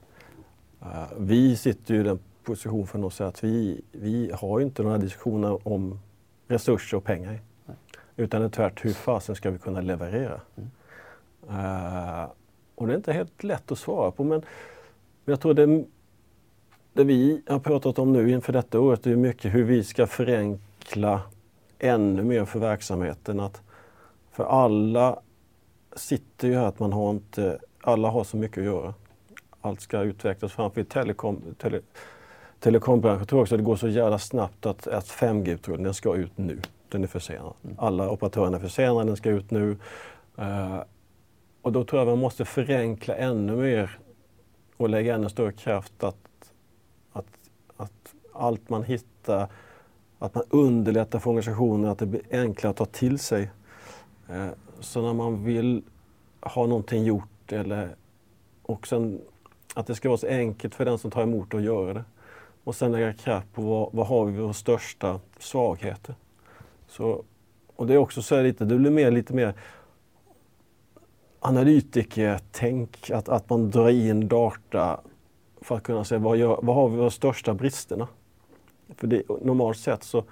uh, 0.82 1.04
vi 1.18 1.56
sitter 1.56 1.94
ju 1.94 2.00
i 2.00 2.02
den 2.02 2.18
position 2.44 2.86
för 2.86 3.06
att 3.06 3.12
säga 3.12 3.28
att 3.28 3.44
vi, 3.44 3.80
vi 3.92 4.30
har 4.34 4.58
ju 4.58 4.64
inte 4.64 4.82
några 4.82 4.98
diskussioner 4.98 5.68
om 5.68 6.00
resurser 6.48 6.96
och 6.96 7.04
pengar. 7.04 7.40
Utan 8.16 8.40
det 8.40 8.46
är 8.46 8.50
tvärt, 8.50 8.84
hur 8.84 8.92
fasen 8.92 9.36
ska 9.36 9.50
vi 9.50 9.58
kunna 9.58 9.80
leverera? 9.80 10.40
Mm. 10.56 10.70
Uh, 11.48 12.26
och 12.74 12.86
det 12.86 12.92
är 12.92 12.96
inte 12.96 13.12
helt 13.12 13.42
lätt 13.42 13.72
att 13.72 13.78
svara 13.78 14.10
på 14.10 14.24
men 14.24 14.42
jag 15.24 15.40
tror 15.40 15.54
det, 15.54 15.84
det 16.92 17.04
vi 17.04 17.42
har 17.46 17.58
pratat 17.58 17.98
om 17.98 18.12
nu 18.12 18.30
inför 18.30 18.52
detta 18.52 18.80
året 18.80 19.06
är 19.06 19.16
mycket 19.16 19.54
hur 19.54 19.64
vi 19.64 19.84
ska 19.84 20.06
förenkla 20.06 21.20
ännu 21.78 22.22
mer 22.22 22.44
för 22.44 22.58
verksamheten. 22.58 23.40
Att 23.40 23.62
för 24.32 24.44
alla 24.44 25.18
sitter 25.96 26.48
ju 26.48 26.54
här 26.54 26.66
att 26.66 26.78
man 26.78 26.92
har 26.92 27.10
inte, 27.10 27.58
alla 27.80 28.08
har 28.10 28.24
så 28.24 28.36
mycket 28.36 28.58
att 28.58 28.64
göra. 28.64 28.94
allt 29.60 29.80
ska 29.80 30.00
utvecklas 30.00 30.52
framför 30.52 30.84
telekom, 30.84 31.42
tele, 31.58 31.80
telekombranschen. 32.60 33.18
Jag 33.18 33.28
tror 33.28 33.40
också 33.40 33.54
att 33.54 33.58
det 33.58 33.64
går 33.64 33.76
så 33.76 33.88
jävla 33.88 34.18
snabbt 34.18 34.66
att, 34.66 34.86
att 34.86 35.06
5G-tråden, 35.06 35.82
den 35.82 35.94
ska 35.94 36.16
ut 36.16 36.38
nu. 36.38 36.60
Den 36.94 37.02
är 37.02 37.08
försenad. 37.08 37.52
Alla 37.78 38.10
operatörerna 38.10 38.56
är 38.56 38.60
försenade, 38.60 39.06
den 39.06 39.16
ska 39.16 39.30
ut 39.30 39.50
nu. 39.50 39.76
Uh, 40.38 40.82
och 41.62 41.72
då 41.72 41.84
tror 41.84 42.00
jag 42.00 42.08
man 42.08 42.18
måste 42.18 42.44
förenkla 42.44 43.14
ännu 43.14 43.56
mer 43.56 43.98
och 44.76 44.88
lägga 44.88 45.14
ännu 45.14 45.28
större 45.28 45.52
kraft 45.52 46.04
att, 46.04 46.52
att, 47.12 47.26
att 47.76 48.14
allt 48.32 48.68
man 48.68 48.82
hittar, 48.82 49.48
att 50.18 50.34
man 50.34 50.44
underlättar 50.50 51.18
för 51.18 51.30
organisationer, 51.30 51.88
att 51.88 51.98
det 51.98 52.06
blir 52.06 52.22
enklare 52.30 52.70
att 52.70 52.76
ta 52.76 52.84
till 52.84 53.18
sig. 53.18 53.50
Uh, 54.30 54.48
så 54.80 55.02
när 55.02 55.12
man 55.12 55.44
vill 55.44 55.82
ha 56.40 56.66
någonting 56.66 57.04
gjort 57.04 57.52
eller 57.52 57.96
och 58.62 58.86
sen 58.86 59.20
att 59.74 59.86
det 59.86 59.94
ska 59.94 60.08
vara 60.08 60.18
så 60.18 60.26
enkelt 60.26 60.74
för 60.74 60.84
den 60.84 60.98
som 60.98 61.10
tar 61.10 61.22
emot 61.22 61.54
att 61.54 61.62
göra 61.62 61.94
det. 61.94 62.04
Och 62.64 62.74
sen 62.74 62.92
lägga 62.92 63.12
kraft 63.12 63.52
på 63.52 63.62
vad, 63.62 63.92
vad 63.92 64.06
har 64.06 64.24
vi 64.24 64.40
våra 64.40 64.52
största 64.52 65.20
svagheter. 65.38 66.14
Så, 66.96 67.24
och 67.76 67.86
det 67.86 67.94
är 67.94 67.98
också 67.98 68.22
så 68.22 68.42
lite, 68.42 68.64
det 68.64 68.76
blir 68.76 68.90
mer, 68.90 69.10
lite 69.10 69.34
mer 69.34 69.54
analytiker-tänk, 71.40 73.10
att, 73.10 73.28
att 73.28 73.50
man 73.50 73.70
drar 73.70 73.88
in 73.88 74.28
data 74.28 75.00
för 75.60 75.76
att 75.76 75.82
kunna 75.82 76.04
se 76.04 76.16
vad, 76.16 76.36
gör, 76.36 76.58
vad 76.62 76.76
har 76.76 76.88
vi 76.88 76.96
de 76.96 77.10
största 77.10 77.54
bristerna. 77.54 78.08
För 78.96 79.06
det, 79.06 79.22
normalt 79.42 79.78
sett 79.78 80.02
så, 80.02 80.24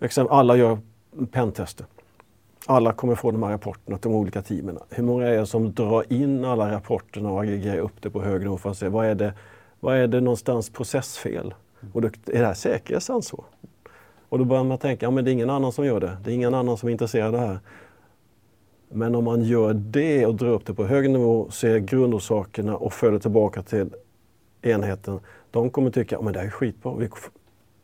exempel, 0.00 0.36
alla 0.36 0.56
gör 0.56 0.78
pentester. 1.30 1.86
Alla 2.66 2.92
kommer 2.92 3.14
få 3.14 3.30
de 3.30 3.42
här 3.42 3.50
rapporterna 3.50 3.98
till 3.98 4.10
de 4.10 4.16
olika 4.16 4.42
teamen. 4.42 4.78
Hur 4.90 5.02
många 5.02 5.26
är 5.26 5.38
det 5.38 5.46
som 5.46 5.72
drar 5.72 6.12
in 6.12 6.44
alla 6.44 6.72
rapporterna 6.72 7.30
och 7.30 7.42
aggregerar 7.42 7.78
upp 7.78 8.02
det 8.02 8.10
på 8.10 8.22
hög 8.22 8.42
nivå 8.42 8.58
för 8.58 8.70
att 8.70 8.78
se 8.78 8.88
vad 8.88 9.06
är 9.06 9.14
det, 9.14 9.34
vad 9.80 9.96
är 9.96 10.06
det 10.06 10.20
någonstans 10.20 10.70
processfel? 10.70 11.54
Och 11.92 12.02
då, 12.02 12.08
är 12.08 12.40
det 12.40 12.46
här 12.46 12.54
säkerhetsansvar? 12.54 13.44
Och 14.30 14.38
då 14.38 14.44
börjar 14.44 14.64
man 14.64 14.78
tänka, 14.78 15.06
ja 15.06 15.10
men 15.10 15.24
det 15.24 15.30
är 15.30 15.32
ingen 15.32 15.50
annan 15.50 15.72
som 15.72 15.86
gör 15.86 16.00
det. 16.00 16.16
Det 16.24 16.30
är 16.30 16.34
ingen 16.34 16.54
annan 16.54 16.76
som 16.76 16.88
är 16.88 16.92
intresserad 16.92 17.26
av 17.26 17.32
det 17.32 17.46
här. 17.46 17.58
Men 18.88 19.14
om 19.14 19.24
man 19.24 19.42
gör 19.42 19.74
det 19.74 20.26
och 20.26 20.34
drar 20.34 20.48
upp 20.48 20.66
det 20.66 20.74
på 20.74 20.84
hög 20.84 21.10
nivå, 21.10 21.50
ser 21.50 21.78
grundorsakerna 21.78 22.76
och 22.76 22.92
följer 22.92 23.20
tillbaka 23.20 23.62
till 23.62 23.90
enheten. 24.62 25.20
De 25.50 25.70
kommer 25.70 25.90
tycka, 25.90 26.16
ja 26.16 26.22
men 26.22 26.32
det 26.32 26.38
här 26.38 26.46
är 26.46 26.50
skitbra. 26.50 26.94
Vi 26.94 27.08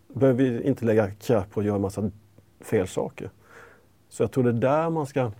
behöver 0.09 0.66
inte 0.66 0.85
lägga 0.85 1.11
kraft 1.11 1.50
på 1.50 1.61
att 1.61 1.66
göra 1.66 1.76
en 1.76 1.82
massa 1.82 2.11
fel 2.61 2.88
saker. 2.88 3.30
Så 4.09 4.22
jag 4.22 4.32
tror 4.32 4.44
det 4.44 4.50
är 4.50 4.52
där 4.52 4.90
man 4.90 5.06
ska... 5.06 5.30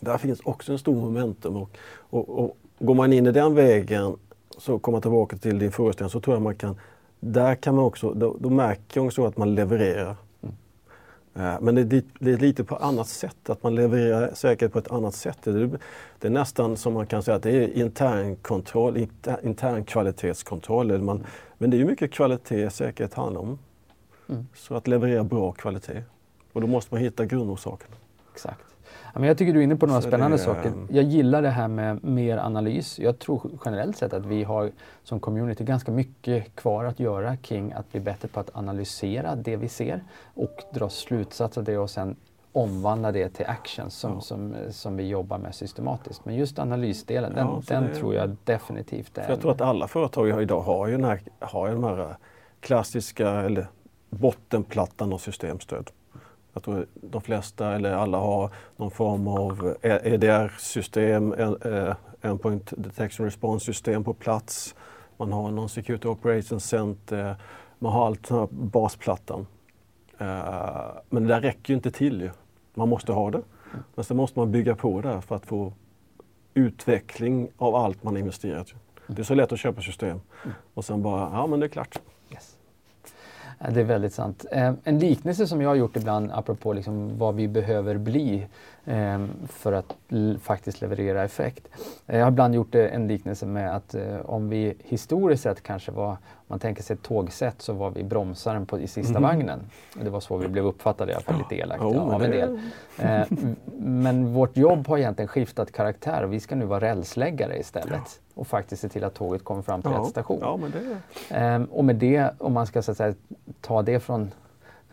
Där 0.00 0.18
finns 0.18 0.40
också 0.40 0.72
en 0.72 0.78
stor 0.78 0.94
momentum. 0.94 1.56
Och, 1.56 1.70
och, 2.10 2.38
och 2.38 2.56
går 2.78 2.94
man 2.94 3.12
in 3.12 3.26
i 3.26 3.32
den 3.32 3.54
vägen, 3.54 4.16
så 4.58 4.78
kommer 4.78 5.00
tillbaka 5.00 5.36
till 5.36 5.58
din 5.58 5.72
föreställning, 5.72 6.10
så 6.10 6.20
tror 6.20 6.36
jag 6.36 6.42
man 6.42 6.54
kan... 6.54 6.76
Där 7.20 7.54
kan 7.54 7.74
man 7.74 7.84
också, 7.84 8.14
då, 8.14 8.36
då 8.40 8.50
märker 8.50 9.00
man 9.00 9.06
också 9.06 9.26
att 9.26 9.36
man 9.36 9.54
levererar. 9.54 10.16
Mm. 10.42 11.64
Men 11.64 11.74
det 11.74 11.96
är, 11.96 12.02
det 12.18 12.32
är, 12.32 12.38
lite 12.38 12.64
på 12.64 12.76
annat 12.76 13.08
sätt, 13.08 13.50
att 13.50 13.62
man 13.62 13.74
levererar 13.74 14.34
säkert 14.34 14.72
på 14.72 14.78
ett 14.78 14.90
annat 14.90 15.14
sätt. 15.14 15.38
Det 15.42 15.50
är, 15.50 15.70
det 16.18 16.26
är 16.28 16.30
nästan 16.30 16.76
som 16.76 16.94
man 16.94 17.06
kan 17.06 17.22
säga 17.22 17.36
att 17.36 17.42
det 17.42 17.50
är 17.50 17.68
internkontroll, 17.68 18.96
inter, 18.96 19.38
intern 19.42 19.84
kvalitetskontroll. 19.84 21.02
Man, 21.02 21.24
men 21.58 21.70
det 21.70 21.76
är 21.76 21.78
ju 21.78 21.84
mycket 21.84 22.12
kvalitet 22.12 22.70
säkerhet 22.70 23.14
handlar 23.14 23.40
om. 23.40 23.58
Mm. 24.28 24.46
Så 24.54 24.74
att 24.74 24.86
leverera 24.86 25.24
bra 25.24 25.52
kvalitet. 25.52 26.02
Och 26.52 26.60
då 26.60 26.66
måste 26.66 26.94
man 26.94 27.02
hitta 27.02 27.24
grundorsaken. 27.24 27.88
Exakt. 28.36 28.76
Men 29.14 29.22
jag 29.24 29.38
tycker 29.38 29.52
du 29.52 29.58
är 29.58 29.64
inne 29.64 29.76
på 29.76 29.86
några 29.86 30.00
Så 30.00 30.08
spännande 30.08 30.36
det, 30.36 30.42
saker. 30.42 30.72
Jag 30.90 31.04
gillar 31.04 31.42
det 31.42 31.50
här 31.50 31.68
med 31.68 32.04
mer 32.04 32.38
analys. 32.38 32.98
Jag 32.98 33.18
tror 33.18 33.50
generellt 33.64 33.96
sett 33.96 34.12
att 34.12 34.26
vi 34.26 34.44
har 34.44 34.70
som 35.02 35.20
community 35.20 35.64
ganska 35.64 35.92
mycket 35.92 36.56
kvar 36.56 36.84
att 36.84 37.00
göra 37.00 37.36
kring 37.36 37.72
att 37.72 37.92
bli 37.92 38.00
bättre 38.00 38.28
på 38.28 38.40
att 38.40 38.50
analysera 38.56 39.36
det 39.36 39.56
vi 39.56 39.68
ser 39.68 40.04
och 40.34 40.62
dra 40.74 40.88
slutsatser 40.88 41.60
av 41.60 41.64
det 41.64 41.78
och 41.78 41.90
sen 41.90 42.16
omvandla 42.52 43.12
det 43.12 43.28
till 43.28 43.46
action 43.46 43.90
som, 43.90 44.12
ja. 44.12 44.20
som, 44.20 44.54
som 44.70 44.96
vi 44.96 45.08
jobbar 45.08 45.38
med 45.38 45.54
systematiskt. 45.54 46.24
Men 46.24 46.34
just 46.34 46.58
analysdelen, 46.58 47.34
den, 47.34 47.46
ja, 47.46 47.62
den 47.68 47.94
tror 47.94 48.14
jag 48.14 48.36
definitivt 48.44 49.18
är... 49.18 49.28
jag 49.28 49.40
tror 49.40 49.52
att 49.52 49.60
alla 49.60 49.88
företag 49.88 50.42
idag 50.42 50.60
har 50.60 50.86
ju 50.86 50.92
den 50.92 51.04
här, 51.04 51.20
har 51.38 51.68
ju 51.68 51.74
de 51.74 51.84
här 51.84 52.16
klassiska 52.60 53.30
eller 53.30 53.66
bottenplattan 54.10 55.12
och 55.12 55.20
systemstöd. 55.20 55.90
Jag 56.56 56.62
tror 56.62 56.86
de 56.94 57.20
flesta 57.20 57.74
eller 57.74 57.92
alla 57.92 58.18
har 58.18 58.50
någon 58.76 58.90
form 58.90 59.28
av 59.28 59.76
eh, 59.82 60.12
EDR-system, 60.12 61.32
eh, 61.32 61.94
Endpoint 62.20 62.72
Detection 62.76 63.26
Response-system 63.26 64.04
på 64.04 64.14
plats. 64.14 64.74
Man 65.16 65.32
har 65.32 65.50
någon 65.50 65.68
Security 65.68 66.08
Operations 66.08 66.64
Center. 66.64 67.36
Man 67.78 67.92
har 67.92 68.06
allt 68.06 68.28
den 68.28 68.38
här 68.38 68.48
basplattan. 68.50 69.46
Eh, 70.18 70.26
men 71.08 71.22
det 71.22 71.28
där 71.28 71.40
räcker 71.40 71.72
ju 71.72 71.76
inte 71.76 71.90
till. 71.90 72.30
Man 72.74 72.88
måste 72.88 73.12
ha 73.12 73.30
det. 73.30 73.42
Men 73.94 74.04
sen 74.04 74.16
måste 74.16 74.38
man 74.38 74.52
bygga 74.52 74.74
på 74.74 75.00
det 75.00 75.20
för 75.20 75.36
att 75.36 75.46
få 75.46 75.72
utveckling 76.54 77.48
av 77.56 77.74
allt 77.74 78.02
man 78.02 78.16
investerat. 78.16 78.74
Det 79.06 79.22
är 79.22 79.24
så 79.24 79.34
lätt 79.34 79.52
att 79.52 79.60
köpa 79.60 79.80
system 79.80 80.20
och 80.74 80.84
sen 80.84 81.02
bara, 81.02 81.30
ja 81.32 81.46
men 81.46 81.60
det 81.60 81.66
är 81.66 81.68
klart. 81.68 81.98
Det 83.58 83.80
är 83.80 83.84
väldigt 83.84 84.12
sant. 84.12 84.44
Eh, 84.52 84.72
en 84.84 84.98
liknelse 84.98 85.46
som 85.46 85.60
jag 85.60 85.68
har 85.68 85.74
gjort 85.74 85.96
ibland 85.96 86.32
apropå 86.32 86.72
liksom 86.72 87.18
vad 87.18 87.34
vi 87.34 87.48
behöver 87.48 87.98
bli 87.98 88.46
för 89.48 89.72
att 89.72 89.96
faktiskt 90.40 90.80
leverera 90.80 91.24
effekt. 91.24 91.68
Jag 92.06 92.22
har 92.22 92.30
ibland 92.30 92.54
gjort 92.54 92.74
en 92.74 93.08
liknelse 93.08 93.46
med 93.46 93.76
att 93.76 93.94
eh, 93.94 94.20
om 94.24 94.48
vi 94.48 94.74
historiskt 94.84 95.42
sett 95.42 95.62
kanske 95.62 95.92
var, 95.92 96.10
om 96.10 96.16
man 96.46 96.58
tänker 96.58 96.82
sig 96.82 96.94
ett 96.94 97.02
tågsätt, 97.02 97.62
så 97.62 97.72
var 97.72 97.90
vi 97.90 98.04
bromsaren 98.04 98.66
på, 98.66 98.80
i 98.80 98.86
sista 98.86 99.18
mm. 99.18 99.22
vagnen. 99.22 99.60
Det 100.02 100.10
var 100.10 100.20
så 100.20 100.36
vi 100.36 100.48
blev 100.48 100.66
uppfattade 100.66 101.12
i 101.12 101.14
alla 101.14 101.24
fall, 101.24 101.38
lite 101.38 101.54
elakt 101.54 101.82
oh, 101.82 102.14
av 102.14 102.24
en 102.24 102.30
del. 102.30 102.60
Men 103.78 104.32
vårt 104.32 104.56
jobb 104.56 104.88
har 104.88 104.98
egentligen 104.98 105.28
skiftat 105.28 105.72
karaktär 105.72 106.22
och 106.24 106.32
vi 106.32 106.40
ska 106.40 106.54
nu 106.54 106.64
vara 106.64 106.80
rälsläggare 106.80 107.58
istället 107.58 108.20
och 108.34 108.46
faktiskt 108.46 108.82
se 108.82 108.88
till 108.88 109.04
att 109.04 109.14
tåget 109.14 109.44
kommer 109.44 109.62
fram 109.62 109.82
till 109.82 109.90
ja, 109.90 109.98
rätt 109.98 110.08
station. 110.08 110.38
Ja, 110.40 110.58
det... 110.72 111.36
Ehm, 111.36 111.64
och 111.64 111.84
med 111.84 111.96
det, 111.96 112.30
om 112.38 112.52
man 112.52 112.66
ska 112.66 112.82
säga, 112.82 113.14
ta 113.60 113.82
det 113.82 114.00
från 114.00 114.30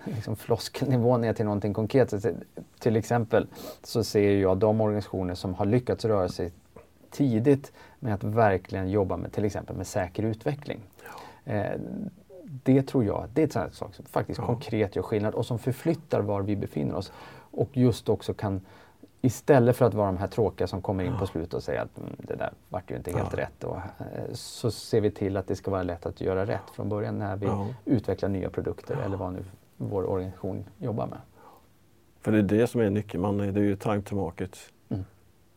liksom 0.05 0.35
floskelnivå 0.35 1.17
ner 1.17 1.33
till 1.33 1.45
någonting 1.45 1.73
konkret. 1.73 2.09
Så, 2.09 2.31
till 2.79 2.95
exempel 2.95 3.47
så 3.83 4.03
ser 4.03 4.37
jag 4.37 4.57
de 4.57 4.81
organisationer 4.81 5.35
som 5.35 5.53
har 5.53 5.65
lyckats 5.65 6.05
röra 6.05 6.29
sig 6.29 6.51
tidigt 7.11 7.71
med 7.99 8.13
att 8.13 8.23
verkligen 8.23 8.89
jobba 8.89 9.17
med 9.17 9.31
till 9.31 9.45
exempel 9.45 9.75
med 9.75 9.87
säker 9.87 10.23
utveckling. 10.23 10.79
Ja. 11.03 11.51
Ehm, 11.53 12.09
det 12.63 12.87
tror 12.87 13.03
jag, 13.03 13.27
det 13.33 13.41
är 13.41 13.45
ett 13.45 13.53
sånt 13.53 13.75
sak 13.75 13.95
som 13.95 14.05
faktiskt 14.05 14.39
ja. 14.39 14.45
konkret 14.45 14.95
gör 14.95 15.03
skillnad 15.03 15.33
och 15.33 15.45
som 15.45 15.59
förflyttar 15.59 16.21
var 16.21 16.41
vi 16.41 16.55
befinner 16.55 16.95
oss. 16.95 17.11
Och 17.51 17.69
just 17.73 18.09
också 18.09 18.33
kan 18.33 18.61
Istället 19.25 19.77
för 19.77 19.85
att 19.85 19.93
vara 19.93 20.07
de 20.07 20.17
här 20.17 20.27
tråkiga 20.27 20.67
som 20.67 20.81
kommer 20.81 21.03
in 21.03 21.17
på 21.19 21.27
slutet 21.27 21.53
och 21.53 21.63
säger 21.63 21.81
att 21.81 21.97
mm, 21.97 22.15
det 22.17 22.35
där 22.35 22.53
vart 22.69 22.91
ju 22.91 22.95
inte 22.95 23.11
helt 23.11 23.33
ja. 23.33 23.39
rätt. 23.39 23.63
Och, 23.63 23.77
eh, 23.77 24.33
så 24.33 24.71
ser 24.71 25.01
vi 25.01 25.11
till 25.11 25.37
att 25.37 25.47
det 25.47 25.55
ska 25.55 25.71
vara 25.71 25.83
lätt 25.83 26.05
att 26.05 26.21
göra 26.21 26.45
rätt 26.45 26.69
från 26.75 26.89
början 26.89 27.19
när 27.19 27.35
vi 27.35 27.45
ja. 27.45 27.67
utvecklar 27.85 28.29
nya 28.29 28.49
produkter 28.49 28.97
eller 29.05 29.17
vad 29.17 29.33
nu 29.33 29.43
vår 29.77 30.03
organisation 30.03 30.65
jobbar 30.77 31.07
med. 31.07 31.19
För 32.21 32.31
det 32.31 32.37
är 32.37 32.41
det 32.43 32.67
som 32.67 32.81
är 32.81 32.89
nyckeln, 32.89 33.21
man, 33.21 33.37
det 33.37 33.43
är 33.43 33.63
ju 33.63 33.75
time 33.75 34.01
to 34.01 34.15
market. 34.15 34.57
Mm. 34.89 35.03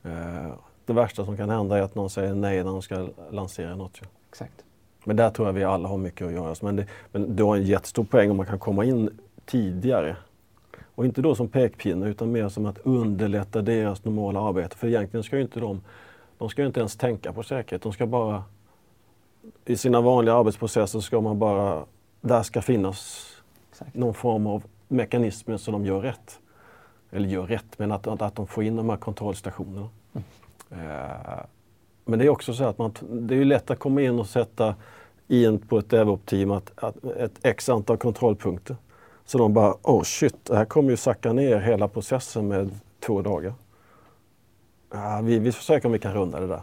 Eh, 0.02 0.52
det 0.84 0.92
värsta 0.92 1.24
som 1.24 1.36
kan 1.36 1.50
hända 1.50 1.78
är 1.78 1.82
att 1.82 1.94
någon 1.94 2.10
säger 2.10 2.34
nej 2.34 2.64
när 2.64 2.70
de 2.70 2.82
ska 2.82 3.08
lansera 3.30 3.76
något. 3.76 4.00
Exakt. 4.28 4.64
Men 5.04 5.16
där 5.16 5.30
tror 5.30 5.48
jag 5.48 5.52
vi 5.52 5.64
alla 5.64 5.88
har 5.88 5.98
mycket 5.98 6.26
att 6.26 6.32
göra. 6.32 6.54
Men, 6.62 6.76
det, 6.76 6.86
men 7.12 7.36
du 7.36 7.42
har 7.42 7.56
en 7.56 7.62
jättestor 7.62 8.04
poäng 8.04 8.30
om 8.30 8.36
man 8.36 8.46
kan 8.46 8.58
komma 8.58 8.84
in 8.84 9.10
tidigare 9.44 10.16
och 10.94 11.04
inte 11.04 11.22
då 11.22 11.34
som 11.34 11.48
pekpinne 11.48 12.08
utan 12.08 12.32
mer 12.32 12.48
som 12.48 12.66
att 12.66 12.78
underlätta 12.78 13.62
deras 13.62 14.04
normala 14.04 14.40
arbete. 14.40 14.76
För 14.76 14.86
egentligen 14.86 15.24
ska 15.24 15.36
ju 15.36 15.42
inte 15.42 15.60
de, 15.60 15.82
de 16.38 16.48
ska 16.48 16.66
inte 16.66 16.80
ens 16.80 16.96
tänka 16.96 17.32
på 17.32 17.42
säkerhet. 17.42 17.82
De 17.82 17.92
ska 17.92 18.06
bara, 18.06 18.44
i 19.64 19.76
sina 19.76 20.00
vanliga 20.00 20.34
arbetsprocesser 20.34 21.00
ska 21.00 21.20
man 21.20 21.38
bara, 21.38 21.84
där 22.20 22.42
ska 22.42 22.62
finnas 22.62 23.30
Exakt. 23.76 23.94
någon 23.94 24.14
form 24.14 24.46
av 24.46 24.64
mekanismer 24.88 25.56
så 25.56 25.70
de 25.70 25.86
gör 25.86 26.00
rätt. 26.00 26.40
Eller 27.10 27.28
gör 27.28 27.46
rätt, 27.46 27.78
men 27.78 27.92
att, 27.92 28.06
att 28.06 28.34
de 28.34 28.46
får 28.46 28.64
in 28.64 28.76
de 28.76 28.88
här 28.88 28.96
kontrollstationerna. 28.96 29.88
Mm. 30.12 30.24
Eh, 30.70 31.44
men 32.04 32.18
det 32.18 32.24
är 32.24 32.28
också 32.28 32.54
så 32.54 32.64
att 32.64 32.78
man, 32.78 32.94
det 33.00 33.34
är 33.34 33.44
lätt 33.44 33.70
att 33.70 33.78
komma 33.78 34.02
in 34.02 34.18
och 34.18 34.26
sätta 34.26 34.74
in 35.28 35.58
på 35.58 35.78
ett 35.78 35.90
DevOps-team 35.90 36.50
att, 36.50 36.72
att 36.76 37.04
ett 37.04 37.38
x 37.42 37.68
antal 37.68 37.96
kontrollpunkter. 37.96 38.76
Så 39.24 39.38
de 39.38 39.52
bara, 39.52 39.74
oh 39.82 40.02
shit, 40.02 40.44
det 40.44 40.56
här 40.56 40.64
kommer 40.64 40.90
ju 40.90 40.96
sacka 40.96 41.32
ner 41.32 41.58
hela 41.58 41.88
processen 41.88 42.48
med 42.48 42.70
två 43.00 43.22
dagar. 43.22 43.54
Ja, 44.90 45.20
vi, 45.24 45.38
vi 45.38 45.52
försöker 45.52 45.86
om 45.86 45.92
vi 45.92 45.98
kan 45.98 46.14
runda 46.14 46.40
det 46.40 46.46
där. 46.46 46.62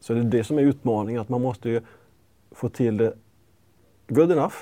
Så 0.00 0.14
det 0.14 0.20
är 0.20 0.24
det 0.24 0.44
som 0.44 0.58
är 0.58 0.62
utmaningen, 0.62 1.20
att 1.20 1.28
man 1.28 1.42
måste 1.42 1.68
ju 1.68 1.80
få 2.50 2.68
till 2.68 2.96
det 2.96 3.14
good 4.08 4.32
enough 4.32 4.54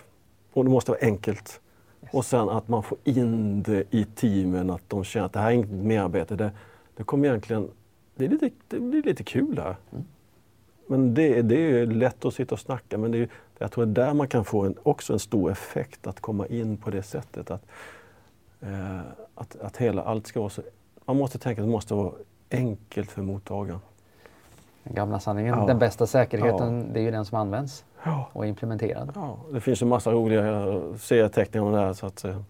och 0.55 0.64
det 0.64 0.71
måste 0.71 0.90
vara 0.90 1.01
enkelt. 1.01 1.61
Yes. 2.03 2.14
Och 2.14 2.25
sen 2.25 2.49
att 2.49 2.69
man 2.69 2.83
får 2.83 2.99
in 3.05 3.62
det 3.62 3.85
i 3.90 4.05
teamen, 4.05 4.71
att 4.71 4.83
de 4.88 5.05
känner 5.05 5.27
att 5.27 5.33
det 5.33 5.40
här 5.40 5.49
är 5.49 5.53
inget 5.53 5.71
merarbete. 5.71 6.37
Det, 6.37 6.51
det 6.97 7.05
kommer 7.05 7.29
egentligen, 7.29 7.71
det 8.14 8.25
är 8.25 8.29
lite, 8.29 8.51
det 8.69 8.81
blir 8.81 9.03
lite 9.03 9.25
kul 9.25 9.55
där. 9.55 9.77
Mm. 9.93 10.05
men 10.87 11.14
det, 11.14 11.43
det 11.43 11.57
är 11.57 11.87
lätt 11.87 12.25
att 12.25 12.35
sitta 12.35 12.55
och 12.55 12.61
snacka 12.61 12.99
men 12.99 13.11
det 13.11 13.19
är, 13.19 13.29
jag 13.59 13.73
tror 13.73 13.85
är 13.85 13.88
där 13.88 14.14
man 14.14 14.29
kan 14.29 14.45
få 14.45 14.62
en, 14.62 14.75
också 14.83 15.12
en 15.12 15.19
stor 15.19 15.51
effekt 15.51 16.07
att 16.07 16.21
komma 16.21 16.47
in 16.47 16.77
på 16.77 16.90
det 16.90 17.03
sättet. 17.03 17.51
Att, 17.51 17.67
eh, 18.61 19.01
att, 19.35 19.57
att 19.61 19.77
hela, 19.77 20.03
allt 20.03 20.27
ska 20.27 20.40
vara 20.40 20.51
så... 20.51 20.62
Man 21.05 21.17
måste 21.17 21.38
tänka 21.38 21.62
att 21.62 21.69
det 21.69 21.73
måste 21.73 21.95
vara 21.95 22.12
enkelt 22.51 23.11
för 23.11 23.23
mottagaren. 23.23 23.81
Den 24.85 24.95
gamla 24.95 25.21
sanningen, 25.21 25.59
ja. 25.59 25.67
den 25.67 25.79
bästa 25.79 26.07
säkerheten, 26.07 26.79
Ja. 26.79 26.87
det 26.93 27.01
är 27.01 27.05
ju 27.05 27.11
den 27.11 27.25
som 27.25 27.38
används 27.38 27.85
Ja. 28.05 28.29
och 28.33 28.47
implementerad. 28.47 29.12
Ja, 29.14 29.37
det 29.53 29.61
finns 29.61 29.83
ju 29.83 29.87
massa 29.87 30.12
roliga 30.12 30.43
serieteckningar 30.99 31.67
om 31.67 31.73
det 31.73 31.79
här 31.79 31.93
så 31.93 32.07
att 32.07 32.25
eh, 32.25 32.40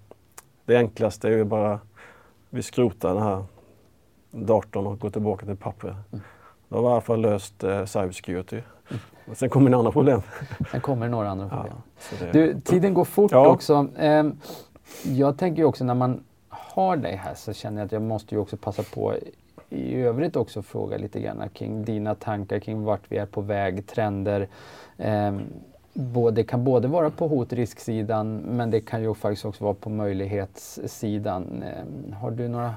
det 0.64 0.76
enklaste 0.76 1.28
är 1.28 1.32
ju 1.32 1.44
bara 1.44 1.80
vi 2.50 2.62
skrotar 2.62 3.14
den 3.14 3.22
här 3.22 3.44
datorn 4.30 4.86
och 4.86 4.98
går 4.98 5.10
tillbaka 5.10 5.46
till 5.46 5.56
papper. 5.56 5.96
Då 6.68 6.76
har 6.76 6.82
vi 6.82 6.88
i 6.88 6.92
alla 6.92 7.00
fall 7.00 7.20
löst 7.20 7.64
eh, 7.64 7.84
cybersecurity. 7.84 8.60
Men 9.26 9.34
Sen 9.36 9.48
kommer 9.48 9.72
andra 9.72 9.92
problem. 9.92 10.22
Sen 10.70 10.80
kommer 10.80 11.08
några 11.08 11.28
andra 11.30 11.48
Ja, 11.50 11.56
problem. 11.56 11.76
så 11.98 12.24
det, 12.24 12.32
Du, 12.32 12.60
tiden 12.60 12.94
går 12.94 13.04
fort 13.04 13.32
Ja. 13.32 13.48
också. 13.48 13.88
Ehm, 13.98 14.38
jag 15.02 15.38
tänker 15.38 15.62
ju 15.62 15.68
också 15.68 15.84
när 15.84 15.94
man 15.94 16.24
har 16.48 16.96
dig 16.96 17.16
här 17.16 17.34
så 17.34 17.52
känner 17.52 17.80
jag 17.80 17.86
att 17.86 17.92
jag 17.92 18.02
måste 18.02 18.34
ju 18.34 18.40
också 18.40 18.56
passa 18.56 18.82
på 18.94 19.14
i 19.74 19.94
övrigt 19.94 20.36
också 20.36 20.62
fråga 20.62 20.96
lite 20.96 21.20
grann 21.20 21.48
kring 21.48 21.84
dina 21.84 22.14
tankar 22.14 22.58
kring 22.58 22.82
vart 22.82 23.00
vi 23.08 23.16
är 23.16 23.26
på 23.26 23.40
väg, 23.40 23.86
trender. 23.86 24.48
Eh, 24.96 25.36
både, 25.92 26.36
det 26.36 26.44
kan 26.44 26.64
både 26.64 26.88
vara 26.88 27.10
på 27.10 27.28
hot 27.28 27.52
och 27.52 27.58
risksidan 27.58 28.36
men 28.36 28.70
det 28.70 28.80
kan 28.80 29.02
ju 29.02 29.14
faktiskt 29.14 29.44
också 29.44 29.64
vara 29.64 29.74
på 29.74 29.90
möjlighetssidan. 29.90 31.62
Eh, 31.62 32.14
har 32.14 32.30
du 32.30 32.48
några, 32.48 32.74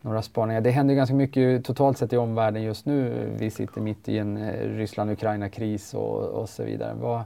några 0.00 0.22
spaningar? 0.22 0.60
Det 0.60 0.70
händer 0.70 0.94
ganska 0.94 1.14
mycket 1.14 1.64
totalt 1.64 1.98
sett 1.98 2.12
i 2.12 2.16
omvärlden 2.16 2.62
just 2.62 2.86
nu. 2.86 3.28
Vi 3.38 3.50
sitter 3.50 3.80
mitt 3.80 4.08
i 4.08 4.18
en 4.18 4.36
eh, 4.36 4.68
Ryssland-Ukraina-kris 4.68 5.94
och, 5.94 6.22
och 6.22 6.48
så 6.48 6.62
vidare. 6.62 6.94
Vad, 7.00 7.22